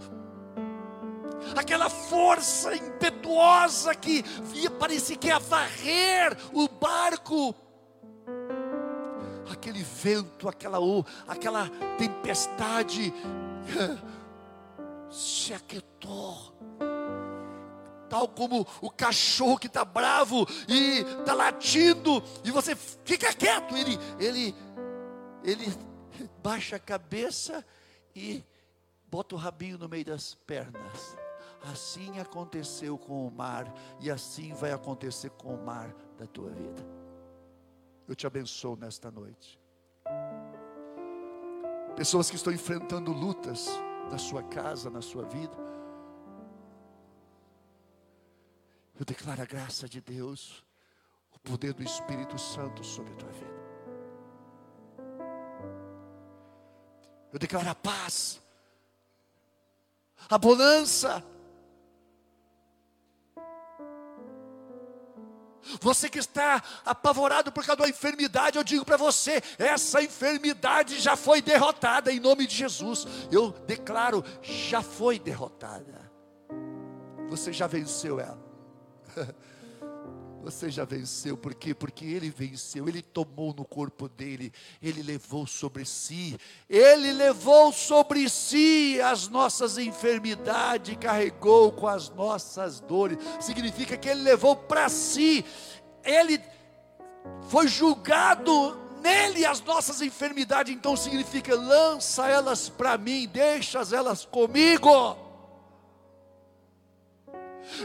aquela 1.60 1.90
força 1.90 2.76
impetuosa 2.76 3.94
que 3.96 4.22
via, 4.44 4.70
parecia 4.70 5.16
que 5.16 5.28
ia 5.28 5.40
varrer 5.40 6.38
o 6.54 6.68
barco. 6.68 7.56
Aquele 9.52 9.84
vento, 9.84 10.48
aquela, 10.48 10.80
aquela 11.28 11.70
tempestade 11.98 13.14
se 15.12 15.54
aquietou. 15.54 16.54
Tal 18.10 18.28
como 18.28 18.68
o 18.82 18.92
cachorro 18.92 19.58
que 19.58 19.68
está 19.68 19.84
bravo 19.84 20.48
e 20.68 21.00
está 21.20 21.34
latindo, 21.34 22.24
e 22.44 22.52
você 22.52 22.76
fica 22.76 23.34
quieto, 23.34 23.76
ele, 23.76 23.98
ele, 24.20 24.56
ele 25.44 25.74
baixa 26.44 26.76
a 26.76 26.80
cabeça 26.80 27.66
e 28.16 28.44
bota 29.10 29.36
o 29.36 29.38
rabinho 29.38 29.78
no 29.78 29.90
meio 29.90 30.06
das 30.06 30.36
pernas. 30.36 31.16
Assim 31.72 32.20
aconteceu 32.20 32.98
com 32.98 33.26
o 33.26 33.32
mar, 33.32 33.74
e 34.00 34.12
assim 34.12 34.54
vai 34.54 34.74
acontecer 34.74 35.30
com 35.32 35.56
o 35.56 35.66
mar 35.66 35.96
da 36.18 36.28
tua 36.28 36.50
vida. 36.50 36.86
Eu 38.08 38.16
te 38.16 38.28
abençoo 38.28 38.76
nesta 38.76 39.10
noite. 39.10 39.60
Pessoas 41.96 42.30
que 42.30 42.36
estão 42.36 42.52
enfrentando 42.52 43.14
lutas 43.14 43.70
na 44.12 44.18
sua 44.18 44.44
casa, 44.44 44.90
na 44.90 45.02
sua 45.02 45.24
vida. 45.24 45.56
Eu 49.00 49.06
declaro 49.06 49.42
a 49.42 49.46
graça 49.46 49.88
de 49.88 50.02
Deus, 50.02 50.64
o 51.32 51.40
poder 51.40 51.74
do 51.74 51.84
Espírito 51.84 52.38
Santo 52.38 52.84
sobre 52.84 53.14
a 53.14 53.16
tua 53.16 53.32
vida. 53.32 53.64
Eu 57.32 57.40
declaro 57.40 57.70
a 57.70 57.76
paz, 57.76 58.42
a 60.30 60.38
bonança, 60.38 61.24
Você 65.82 66.10
que 66.10 66.20
está 66.20 66.62
apavorado 66.86 67.52
por 67.52 67.66
causa 67.66 67.82
da 67.82 67.90
enfermidade, 67.90 68.58
eu 68.58 68.64
digo 68.64 68.86
para 68.86 68.98
você: 68.98 69.42
essa 69.58 70.02
enfermidade 70.02 71.00
já 71.00 71.16
foi 71.16 71.42
derrotada 71.42 72.12
em 72.12 72.20
nome 72.20 72.46
de 72.48 72.56
Jesus. 72.56 73.08
Eu 73.32 73.52
declaro, 73.66 74.24
já 74.42 74.82
foi 74.82 75.20
derrotada. 75.20 76.12
Você 77.30 77.52
já 77.52 77.68
venceu 77.68 78.20
ela. 78.20 78.42
Você 80.44 80.70
já 80.70 80.84
venceu, 80.84 81.38
por 81.38 81.54
quê? 81.54 81.74
Porque 81.74 82.04
ele 82.04 82.30
venceu, 82.30 82.90
ele 82.90 83.02
tomou 83.02 83.54
no 83.54 83.64
corpo 83.64 84.10
dele, 84.10 84.52
ele 84.82 85.02
levou 85.02 85.48
sobre 85.48 85.86
si, 85.86 86.38
ele 86.70 87.14
levou 87.14 87.72
sobre 87.72 88.28
si 88.28 89.00
as 89.00 89.30
nossas 89.30 89.78
enfermidades, 89.78 90.98
carregou 91.00 91.72
com 91.72 91.88
as 91.88 92.10
nossas 92.10 92.82
dores, 92.82 93.18
significa 93.40 93.96
que 93.96 94.10
ele 94.10 94.22
levou 94.22 94.54
para 94.54 94.90
si, 94.90 95.46
ele 96.04 96.42
foi 97.48 97.70
julgado 97.70 98.78
nele 99.02 99.46
as 99.46 99.62
nossas 99.62 100.02
enfermidades, 100.02 100.74
então 100.74 100.98
significa 100.98 101.56
lança 101.56 102.28
elas 102.28 102.68
para 102.68 102.98
mim, 102.98 103.30
deixa 103.32 103.80
elas 103.94 104.26
comigo. 104.26 105.23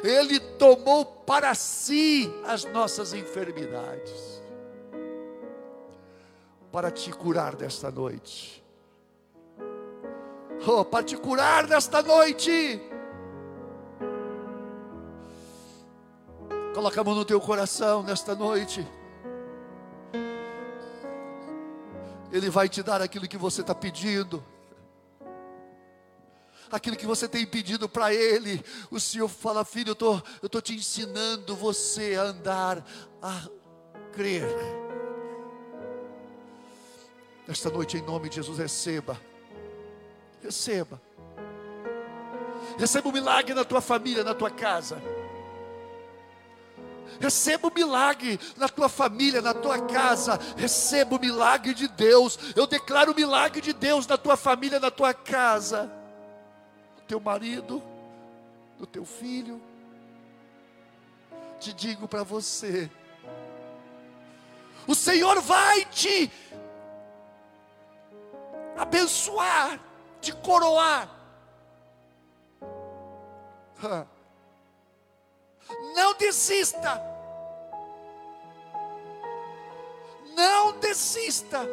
Ele 0.03 0.41
tomou 0.41 1.05
para 1.05 1.55
si 1.55 2.33
as 2.45 2.65
nossas 2.65 3.13
enfermidades, 3.13 4.43
para 6.73 6.91
te 6.91 7.11
curar 7.13 7.55
desta 7.57 7.91
noite. 7.91 8.65
Oh, 10.67 10.85
para 10.85 11.05
te 11.05 11.17
curar 11.17 11.67
desta 11.67 12.03
noite. 12.03 12.81
Coloca 16.75 17.01
a 17.01 17.05
mão 17.05 17.15
no 17.15 17.25
teu 17.25 17.41
coração 17.41 18.03
nesta 18.03 18.35
noite. 18.35 18.87
Ele 22.31 22.51
vai 22.51 22.69
te 22.69 22.83
dar 22.83 23.01
aquilo 23.01 23.27
que 23.27 23.39
você 23.39 23.63
está 23.63 23.75
pedindo 23.75 24.45
aquilo 26.71 26.97
que 26.97 27.07
você 27.07 27.29
tem 27.29 27.47
pedido 27.47 27.89
para 27.89 28.13
Ele. 28.13 28.63
O 28.91 29.01
Senhor 29.01 29.29
fala, 29.29 29.65
filho, 29.65 29.91
eu 29.91 29.95
tô, 29.95 30.17
estou 30.17 30.49
tô 30.49 30.61
te 30.61 30.75
ensinando 30.75 31.57
você 31.57 32.17
a 32.17 32.23
andar, 32.23 32.85
a 33.23 33.49
crer. 34.13 34.49
Nesta 37.47 37.71
noite, 37.71 37.97
em 37.97 38.03
nome 38.03 38.29
de 38.29 38.37
Jesus, 38.37 38.59
receba. 38.59 39.19
Receba. 40.43 41.01
Receba 42.79 43.09
o 43.09 43.11
um 43.11 43.15
milagre 43.15 43.55
na 43.55 43.65
tua 43.65 43.81
família, 43.81 44.23
na 44.23 44.35
tua 44.35 44.51
casa. 44.51 45.01
Receba 47.21 47.69
o 47.69 47.75
milagre 47.75 48.39
na 48.57 48.69
tua 48.69 48.89
família, 48.89 49.43
na 49.43 49.55
tua 49.55 49.79
casa. 49.81 50.39
Receba 50.57 51.17
o 51.17 51.21
milagre 51.21 51.75
de 51.75 51.89
Deus. 51.89 52.39
Eu 52.55 52.67
declaro 52.67 53.13
o 53.13 53.15
milagre 53.15 53.61
de 53.61 53.73
Deus 53.73 54.07
na 54.07 54.17
tua 54.17 54.37
família, 54.37 54.79
na 54.79 54.91
tua 54.91 55.13
casa. 55.13 55.98
Teu 57.09 57.19
marido, 57.19 57.83
no 58.79 58.87
teu 58.87 59.05
filho. 59.05 59.61
Te 61.59 61.73
digo 61.73 62.07
para 62.07 62.23
você: 62.23 62.91
o 64.87 64.95
Senhor 64.95 65.41
vai 65.41 65.85
te 65.87 66.31
abençoar, 68.77 69.81
te 70.21 70.33
coroar. 70.33 71.09
Não 75.95 76.15
desista. 76.15 77.03
Não 80.35 80.79
desista. 80.79 81.67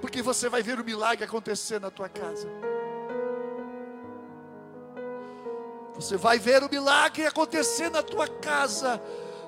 Porque 0.00 0.22
você 0.22 0.48
vai 0.48 0.62
ver 0.62 0.78
o 0.78 0.84
milagre 0.84 1.24
acontecer 1.24 1.80
na 1.80 1.90
tua 1.90 2.08
casa. 2.08 2.48
Você 5.94 6.16
vai 6.16 6.38
ver 6.38 6.62
o 6.62 6.70
milagre 6.70 7.26
acontecer 7.26 7.90
na 7.90 8.02
tua 8.02 8.28
casa. 8.28 9.00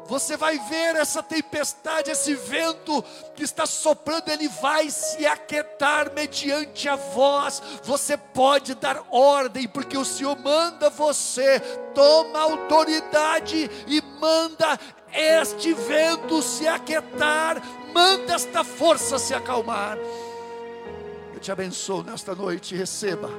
Você 0.06 0.38
vai 0.38 0.58
ver 0.58 0.96
essa 0.96 1.22
tempestade, 1.22 2.10
esse 2.10 2.34
vento 2.34 3.04
que 3.36 3.42
está 3.42 3.66
soprando, 3.66 4.30
ele 4.30 4.48
vai 4.48 4.88
se 4.88 5.26
aquietar 5.26 6.10
mediante 6.14 6.88
a 6.88 6.96
voz. 6.96 7.62
Você 7.84 8.16
pode 8.16 8.74
dar 8.74 9.04
ordem, 9.10 9.68
porque 9.68 9.98
o 9.98 10.06
Senhor 10.06 10.34
manda 10.38 10.88
você, 10.88 11.60
toma 11.94 12.38
autoridade 12.40 13.70
e 13.86 14.00
manda 14.18 14.80
este 15.12 15.74
vento 15.74 16.40
se 16.40 16.66
aquietar, 16.66 17.62
manda 17.92 18.32
esta 18.32 18.64
força 18.64 19.18
se 19.18 19.34
acalmar. 19.34 19.98
Eu 21.38 21.42
te 21.42 21.52
abençoo 21.52 22.02
nesta 22.02 22.34
noite, 22.34 22.74
receba 22.74 23.30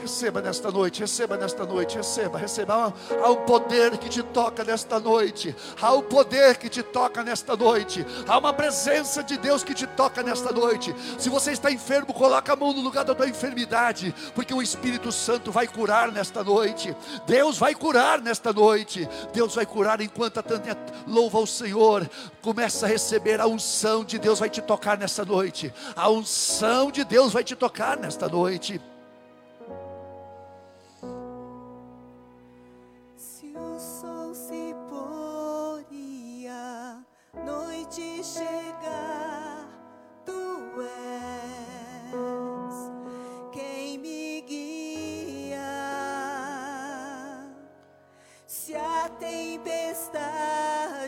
Receba 0.00 0.40
nesta 0.40 0.70
noite, 0.70 1.00
receba 1.00 1.36
nesta 1.36 1.64
noite, 1.64 1.96
receba, 1.96 2.38
receba. 2.38 2.92
Há 3.22 3.30
um 3.30 3.44
poder 3.44 3.96
que 3.98 4.08
te 4.08 4.22
toca 4.22 4.64
nesta 4.64 4.98
noite. 4.98 5.54
Há 5.80 5.92
um 5.94 6.02
poder 6.02 6.56
que 6.56 6.68
te 6.68 6.82
toca 6.82 7.22
nesta 7.22 7.56
noite. 7.56 8.04
Há 8.26 8.38
uma 8.38 8.52
presença 8.52 9.22
de 9.22 9.36
Deus 9.36 9.62
que 9.62 9.74
te 9.74 9.86
toca 9.86 10.22
nesta 10.22 10.52
noite. 10.52 10.94
Se 11.18 11.28
você 11.28 11.52
está 11.52 11.70
enfermo, 11.70 12.12
coloca 12.12 12.52
a 12.52 12.56
mão 12.56 12.72
no 12.72 12.80
lugar 12.80 13.04
da 13.04 13.14
tua 13.14 13.28
enfermidade, 13.28 14.14
porque 14.34 14.54
o 14.54 14.62
Espírito 14.62 15.12
Santo 15.12 15.52
vai 15.52 15.66
curar 15.66 16.10
nesta 16.10 16.42
noite. 16.42 16.96
Deus 17.26 17.58
vai 17.58 17.74
curar 17.74 18.20
nesta 18.20 18.52
noite. 18.52 19.08
Deus 19.32 19.54
vai 19.54 19.66
curar 19.66 20.00
enquanto 20.00 20.38
a 20.38 20.42
Tânia 20.42 20.76
louva 21.06 21.38
o 21.38 21.46
Senhor. 21.46 22.08
Começa 22.42 22.86
a 22.86 22.88
receber 22.88 23.40
a 23.40 23.46
unção 23.46 24.04
de 24.04 24.18
Deus 24.18 24.38
vai 24.38 24.48
te 24.48 24.62
tocar 24.62 24.98
nesta 24.98 25.24
noite. 25.24 25.72
A 25.94 26.08
unção 26.08 26.90
de 26.90 27.04
Deus 27.04 27.32
vai 27.32 27.44
te 27.44 27.54
tocar 27.54 27.98
nesta 27.98 28.28
noite. 28.28 28.40
noite 28.40 28.99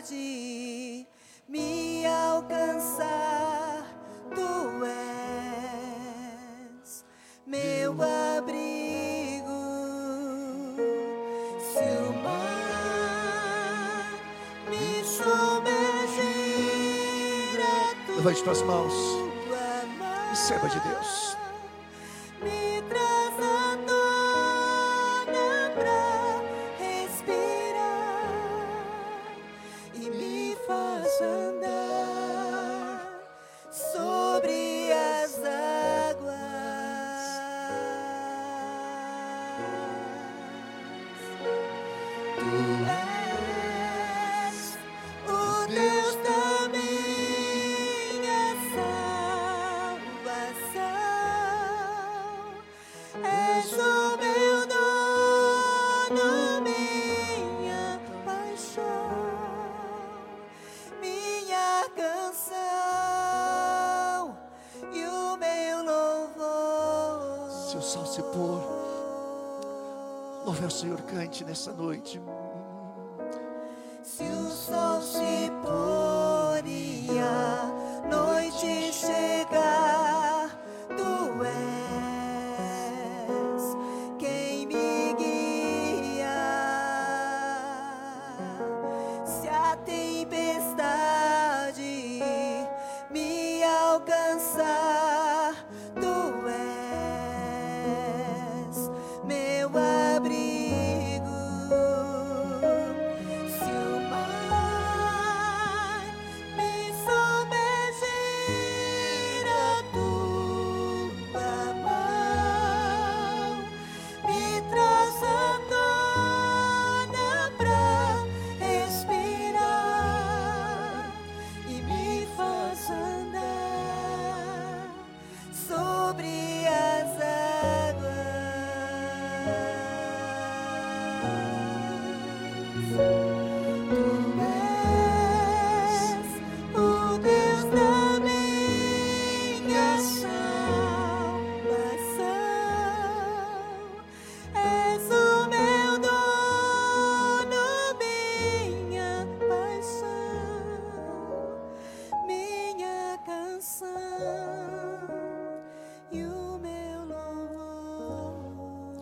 tempestade 0.03 1.07
me 1.47 2.05
alcançar, 2.05 3.85
tu 4.35 4.85
és 4.85 7.05
meu 7.45 7.93
abrigo. 7.93 8.73
Levante 18.15 18.43
tuas 18.43 18.61
mãos. 18.61 18.93
Receba 20.29 20.69
de 20.69 20.79
Deus. 20.79 21.32
Nessa 71.43 71.71
noite. 71.71 72.19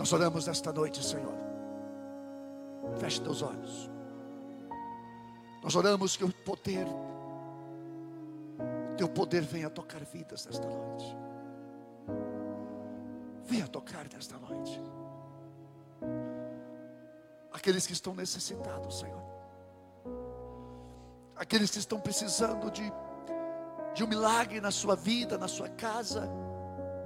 Nós 0.01 0.11
oramos 0.13 0.47
nesta 0.47 0.73
noite, 0.73 1.05
Senhor. 1.05 1.35
Feche 2.97 3.21
teus 3.21 3.43
olhos. 3.43 3.87
Nós 5.61 5.75
oramos 5.75 6.17
que 6.17 6.23
o 6.23 6.33
poder, 6.33 6.87
teu 8.97 9.07
poder 9.07 9.43
venha 9.43 9.69
tocar 9.69 10.03
vidas 10.03 10.43
nesta 10.47 10.67
noite. 10.67 11.05
Venha 13.45 13.67
tocar 13.67 14.07
nesta 14.11 14.39
noite. 14.39 14.81
Aqueles 17.53 17.85
que 17.85 17.93
estão 17.93 18.15
necessitados, 18.15 19.01
Senhor. 19.01 19.21
Aqueles 21.35 21.69
que 21.69 21.77
estão 21.77 21.99
precisando 21.99 22.71
de, 22.71 22.91
de 23.93 24.03
um 24.03 24.07
milagre 24.07 24.59
na 24.59 24.71
sua 24.71 24.95
vida, 24.95 25.37
na 25.37 25.47
sua 25.47 25.69
casa, 25.69 26.27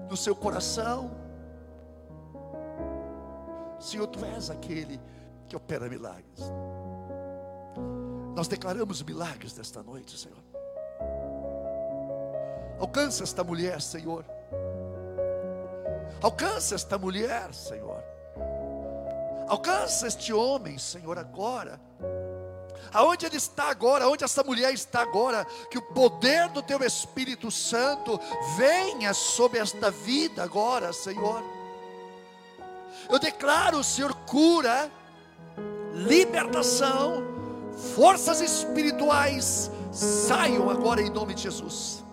no 0.10 0.16
seu 0.16 0.34
coração. 0.34 1.25
Senhor, 3.80 4.08
Tu 4.08 4.24
és 4.26 4.50
aquele 4.50 5.00
que 5.48 5.56
opera 5.56 5.88
milagres. 5.88 6.52
Nós 8.36 8.48
declaramos 8.48 9.02
milagres 9.02 9.54
desta 9.54 9.82
noite, 9.82 10.18
Senhor. 10.18 10.44
Alcança 12.80 13.24
esta 13.24 13.44
mulher, 13.44 13.82
Senhor. 13.82 14.26
Alcança 16.22 16.76
esta 16.76 16.98
mulher, 16.98 17.54
Senhor. 17.54 18.04
Alcança 19.48 20.08
este 20.08 20.34
homem, 20.34 20.78
Senhor, 20.78 21.18
agora. 21.18 21.80
Aonde 22.92 23.26
ele 23.26 23.38
está 23.38 23.70
agora, 23.70 24.06
aonde 24.06 24.24
essa 24.24 24.44
mulher 24.44 24.74
está 24.74 25.02
agora, 25.02 25.46
que 25.70 25.78
o 25.78 25.82
poder 25.82 26.50
do 26.50 26.62
teu 26.62 26.82
Espírito 26.84 27.50
Santo 27.52 28.20
venha 28.58 29.14
sobre 29.14 29.60
esta 29.60 29.92
vida 29.92 30.44
agora, 30.44 30.92
Senhor. 30.92 31.44
Eu 33.10 33.20
declaro, 33.20 33.84
Senhor, 33.84 34.14
cura, 34.26 34.92
libertação, 35.94 37.24
forças 37.96 38.42
espirituais 38.42 39.72
saiam 39.92 40.70
agora 40.70 41.02
em 41.02 41.10
nome 41.10 41.34
de 41.34 41.44
Jesus. 41.44 42.04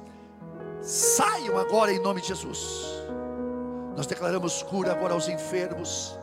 Saiam 0.81 1.59
agora 1.59 1.93
em 1.93 2.01
nome 2.01 2.21
de 2.21 2.29
Jesus. 2.29 2.87
Nós 3.97 4.07
declaramos 4.07 4.63
cura 4.63 4.93
agora 4.93 5.15
aos 5.15 5.29
enfermos. 5.29 6.17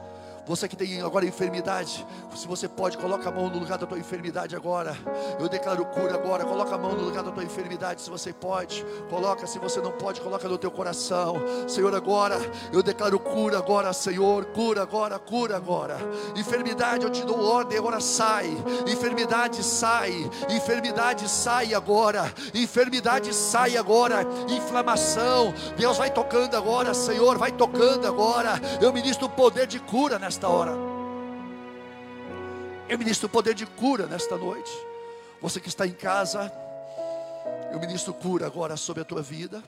Você 0.50 0.68
que 0.68 0.76
tem 0.76 1.00
agora 1.00 1.28
enfermidade, 1.28 2.04
se 2.36 2.48
você 2.48 2.68
pode, 2.68 2.98
coloca 2.98 3.30
a 3.30 3.32
mão 3.32 3.52
no 3.52 3.60
lugar 3.60 3.78
da 3.78 3.86
tua 3.86 4.00
enfermidade 4.00 4.56
agora. 4.56 4.98
Eu 5.40 5.48
declaro 5.48 5.86
cura 5.86 6.16
agora. 6.16 6.44
Coloca 6.44 6.74
a 6.74 6.78
mão 6.78 6.96
no 6.96 7.04
lugar 7.04 7.24
da 7.24 7.30
tua 7.30 7.44
enfermidade, 7.44 8.02
se 8.02 8.10
você 8.10 8.34
pode. 8.34 8.84
Coloca, 9.12 9.46
se 9.46 9.60
você 9.60 9.80
não 9.80 9.92
pode, 9.92 10.20
coloca 10.20 10.50
no 10.50 10.58
teu 10.58 10.72
coração. 10.72 11.36
Senhor, 11.68 11.94
agora 11.94 12.36
eu 12.74 12.82
declaro 12.82 13.20
cura 13.20 13.60
agora, 13.60 13.94
Senhor. 13.94 14.46
Cura 14.46 14.82
agora, 14.82 15.20
cura 15.20 15.56
agora. 15.56 15.98
Enfermidade, 16.36 17.06
eu 17.06 17.12
te 17.12 17.24
dou 17.24 17.46
ordem, 17.46 17.78
agora 17.78 18.00
sai. 18.00 18.50
Enfermidade 18.88 19.64
sai. 19.64 20.32
Enfermidade 20.50 21.30
sai 21.30 21.76
agora. 21.76 22.34
Enfermidade 22.56 23.36
sai 23.36 23.78
agora. 23.78 24.26
Inflamação. 24.48 25.54
Deus 25.78 25.96
vai 25.96 26.10
tocando 26.10 26.58
agora, 26.58 26.96
Senhor, 26.96 27.38
vai 27.38 27.52
tocando 27.52 28.08
agora. 28.08 28.60
Eu 28.82 28.92
ministro 28.92 29.28
o 29.28 29.30
poder 29.30 29.68
de 29.68 29.80
cura 29.80 30.18
nesta 30.40 30.48
hora. 30.48 30.72
Eu 32.88 32.98
ministro 32.98 33.28
o 33.28 33.30
poder 33.30 33.54
de 33.54 33.66
cura 33.66 34.06
nesta 34.06 34.38
noite. 34.38 34.72
Você 35.42 35.60
que 35.60 35.68
está 35.68 35.86
em 35.86 35.92
casa, 35.92 36.50
eu 37.74 37.80
ministro 37.80 38.14
cura 38.14 38.46
agora 38.46 38.78
sobre 38.78 39.02
a 39.02 39.06
tua 39.06 39.22
vida. 39.22 39.62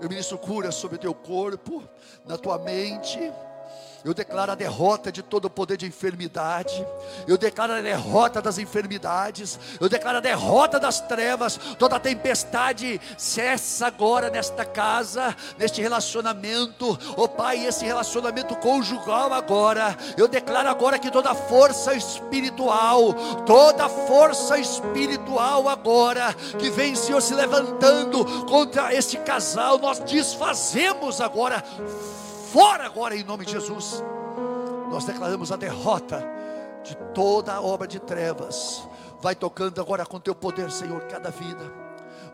Eu 0.00 0.08
ministro 0.08 0.38
cura 0.38 0.72
sobre 0.72 0.96
o 0.96 0.98
teu 0.98 1.14
corpo, 1.14 1.82
na 2.24 2.38
tua 2.38 2.58
mente 2.58 3.18
eu 4.04 4.12
declaro 4.12 4.50
a 4.50 4.56
derrota 4.56 5.12
de 5.12 5.22
todo 5.22 5.44
o 5.44 5.50
poder 5.50 5.76
de 5.76 5.86
enfermidade. 5.86 6.84
Eu 7.26 7.38
declaro 7.38 7.74
a 7.74 7.80
derrota 7.80 8.42
das 8.42 8.58
enfermidades. 8.58 9.58
Eu 9.80 9.88
declaro 9.88 10.18
a 10.18 10.20
derrota 10.20 10.80
das 10.80 11.00
trevas. 11.00 11.56
Toda 11.78 12.00
tempestade 12.00 13.00
cessa 13.16 13.86
agora 13.86 14.28
nesta 14.28 14.64
casa, 14.64 15.36
neste 15.56 15.80
relacionamento. 15.80 16.98
Oh 17.16 17.28
Pai, 17.28 17.64
esse 17.64 17.84
relacionamento 17.84 18.56
conjugal 18.56 19.32
agora. 19.32 19.96
Eu 20.16 20.26
declaro 20.26 20.68
agora 20.68 20.98
que 20.98 21.10
toda 21.10 21.32
força 21.32 21.94
espiritual, 21.94 23.14
toda 23.46 23.88
força 23.88 24.58
espiritual 24.58 25.68
agora 25.68 26.34
que 26.58 26.70
vem, 26.70 26.96
Senhor, 26.96 27.20
se 27.20 27.34
levantando 27.34 28.24
contra 28.46 28.92
este 28.92 29.16
casal, 29.18 29.78
nós 29.78 30.00
desfazemos 30.00 31.20
agora 31.20 31.62
fora 32.52 32.84
agora 32.84 33.16
em 33.16 33.24
nome 33.24 33.46
de 33.46 33.52
Jesus. 33.52 34.04
Nós 34.90 35.06
declaramos 35.06 35.50
a 35.50 35.56
derrota 35.56 36.22
de 36.84 36.94
toda 37.14 37.54
a 37.54 37.62
obra 37.62 37.88
de 37.88 37.98
trevas. 37.98 38.86
Vai 39.22 39.34
tocando 39.34 39.80
agora 39.80 40.04
com 40.04 40.20
teu 40.20 40.34
poder, 40.34 40.70
Senhor, 40.70 41.00
cada 41.04 41.30
vida. 41.30 41.81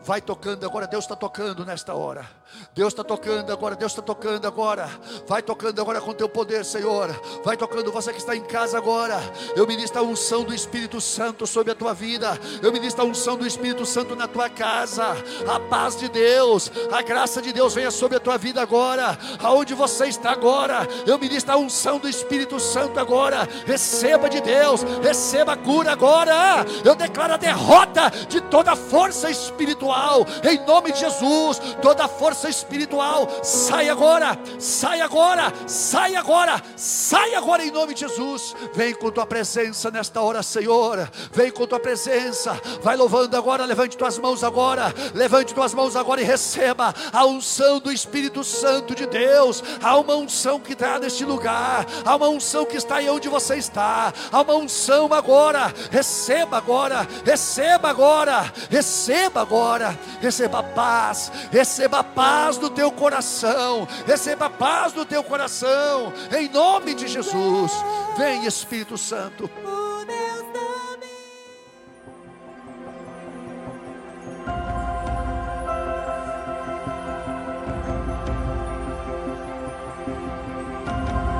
Vai 0.09 0.21
tocando 0.21 0.65
agora, 0.65 0.87
Deus 0.87 1.03
está 1.03 1.15
tocando 1.15 1.63
nesta 1.63 1.93
hora. 1.93 2.27
Deus 2.73 2.93
está 2.93 3.03
tocando 3.03 3.53
agora, 3.53 3.75
Deus 3.75 3.91
está 3.91 4.01
tocando 4.01 4.47
agora. 4.47 4.89
Vai 5.27 5.43
tocando 5.43 5.79
agora 5.79 6.01
com 6.01 6.15
teu 6.15 6.27
poder, 6.27 6.65
Senhor. 6.65 7.09
Vai 7.45 7.55
tocando 7.55 7.91
você 7.91 8.11
que 8.11 8.17
está 8.17 8.35
em 8.35 8.41
casa 8.41 8.75
agora. 8.75 9.19
Eu 9.55 9.67
ministro 9.67 9.99
a 9.99 10.03
unção 10.03 10.43
do 10.43 10.51
Espírito 10.51 10.99
Santo 10.99 11.45
sobre 11.45 11.73
a 11.73 11.75
tua 11.75 11.93
vida. 11.93 12.39
Eu 12.59 12.71
ministro 12.71 13.03
a 13.03 13.05
unção 13.05 13.37
do 13.37 13.45
Espírito 13.45 13.85
Santo 13.85 14.15
na 14.15 14.27
tua 14.27 14.49
casa. 14.49 15.15
A 15.47 15.59
paz 15.59 15.95
de 15.95 16.09
Deus, 16.09 16.71
a 16.91 17.03
graça 17.03 17.39
de 17.39 17.53
Deus 17.53 17.75
venha 17.75 17.91
sobre 17.91 18.17
a 18.17 18.19
tua 18.19 18.35
vida 18.35 18.63
agora. 18.63 19.15
Aonde 19.43 19.75
você 19.75 20.07
está 20.07 20.31
agora, 20.31 20.87
eu 21.05 21.19
ministro 21.19 21.53
a 21.53 21.57
unção 21.57 21.99
do 21.99 22.09
Espírito 22.09 22.59
Santo 22.59 22.99
agora. 22.99 23.47
Receba 23.63 24.27
de 24.27 24.41
Deus, 24.41 24.81
receba 25.03 25.53
a 25.53 25.57
cura 25.57 25.91
agora. 25.91 26.65
Eu 26.83 26.95
declaro 26.95 27.35
a 27.35 27.37
derrota 27.37 28.09
de 28.27 28.41
toda 28.41 28.75
força 28.75 29.29
espiritual 29.29 29.98
espiritual, 29.99 30.25
em 30.43 30.65
nome 30.65 30.91
de 30.91 30.99
Jesus, 30.99 31.61
toda 31.81 32.07
força 32.07 32.49
espiritual, 32.49 33.27
sai 33.43 33.89
agora, 33.89 34.37
sai 34.57 35.01
agora, 35.01 35.53
sai 35.67 36.15
agora, 36.15 36.61
sai 36.75 37.35
agora 37.35 37.63
em 37.63 37.71
nome 37.71 37.93
de 37.93 38.01
Jesus. 38.01 38.55
Vem 38.73 38.93
com 38.93 39.11
tua 39.11 39.25
presença 39.25 39.91
nesta 39.91 40.21
hora, 40.21 40.41
Senhor. 40.41 41.09
Vem 41.31 41.51
com 41.51 41.67
tua 41.67 41.79
presença. 41.79 42.59
Vai 42.81 42.95
louvando 42.95 43.35
agora, 43.35 43.65
levante 43.65 43.97
tuas 43.97 44.17
mãos 44.17 44.43
agora, 44.43 44.93
levante 45.13 45.53
tuas 45.53 45.73
mãos 45.73 45.95
agora 45.95 46.21
e 46.21 46.23
receba 46.23 46.93
a 47.11 47.25
unção 47.25 47.79
do 47.79 47.91
Espírito 47.91 48.43
Santo 48.43 48.95
de 48.95 49.05
Deus. 49.05 49.63
Há 49.81 49.97
uma 49.97 50.15
unção 50.15 50.59
que 50.59 50.73
está 50.73 50.99
neste 50.99 51.25
lugar, 51.25 51.85
há 52.05 52.15
uma 52.15 52.29
unção 52.29 52.65
que 52.65 52.77
está 52.77 52.97
aí 52.97 53.09
onde 53.09 53.27
você 53.27 53.55
está. 53.55 54.13
Há 54.31 54.41
uma 54.41 54.55
unção 54.55 55.11
agora. 55.13 55.73
Receba 55.91 56.57
agora, 56.57 57.07
receba 57.25 57.89
agora, 57.89 58.51
receba 58.69 59.41
agora 59.41 59.78
agora. 59.79 59.97
Receba 60.21 60.61
paz, 60.61 61.31
receba 61.51 62.03
paz 62.03 62.57
do 62.57 62.69
teu 62.69 62.91
coração, 62.91 63.87
receba 64.05 64.49
paz 64.49 64.91
do 64.91 65.05
teu 65.05 65.23
coração, 65.23 66.13
em 66.37 66.49
nome 66.49 66.93
de 66.93 67.07
Jesus. 67.07 67.71
Vem 68.17 68.45
Espírito 68.45 68.97
Santo. 68.97 69.49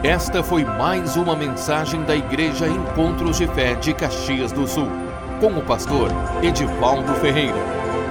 Esta 0.01 0.41
foi 0.41 0.63
mais 0.63 1.17
uma 1.17 1.35
mensagem 1.35 2.01
da 2.03 2.15
Igreja 2.15 2.67
Encontros 2.67 3.37
de 3.37 3.45
Fé 3.47 3.75
de 3.75 3.93
Caxias 3.93 4.49
do 4.53 4.65
Sul, 4.65 4.87
com 5.41 5.51
o 5.51 5.61
pastor 5.61 6.09
Edivaldo 6.41 7.13
Ferreira. 7.15 7.88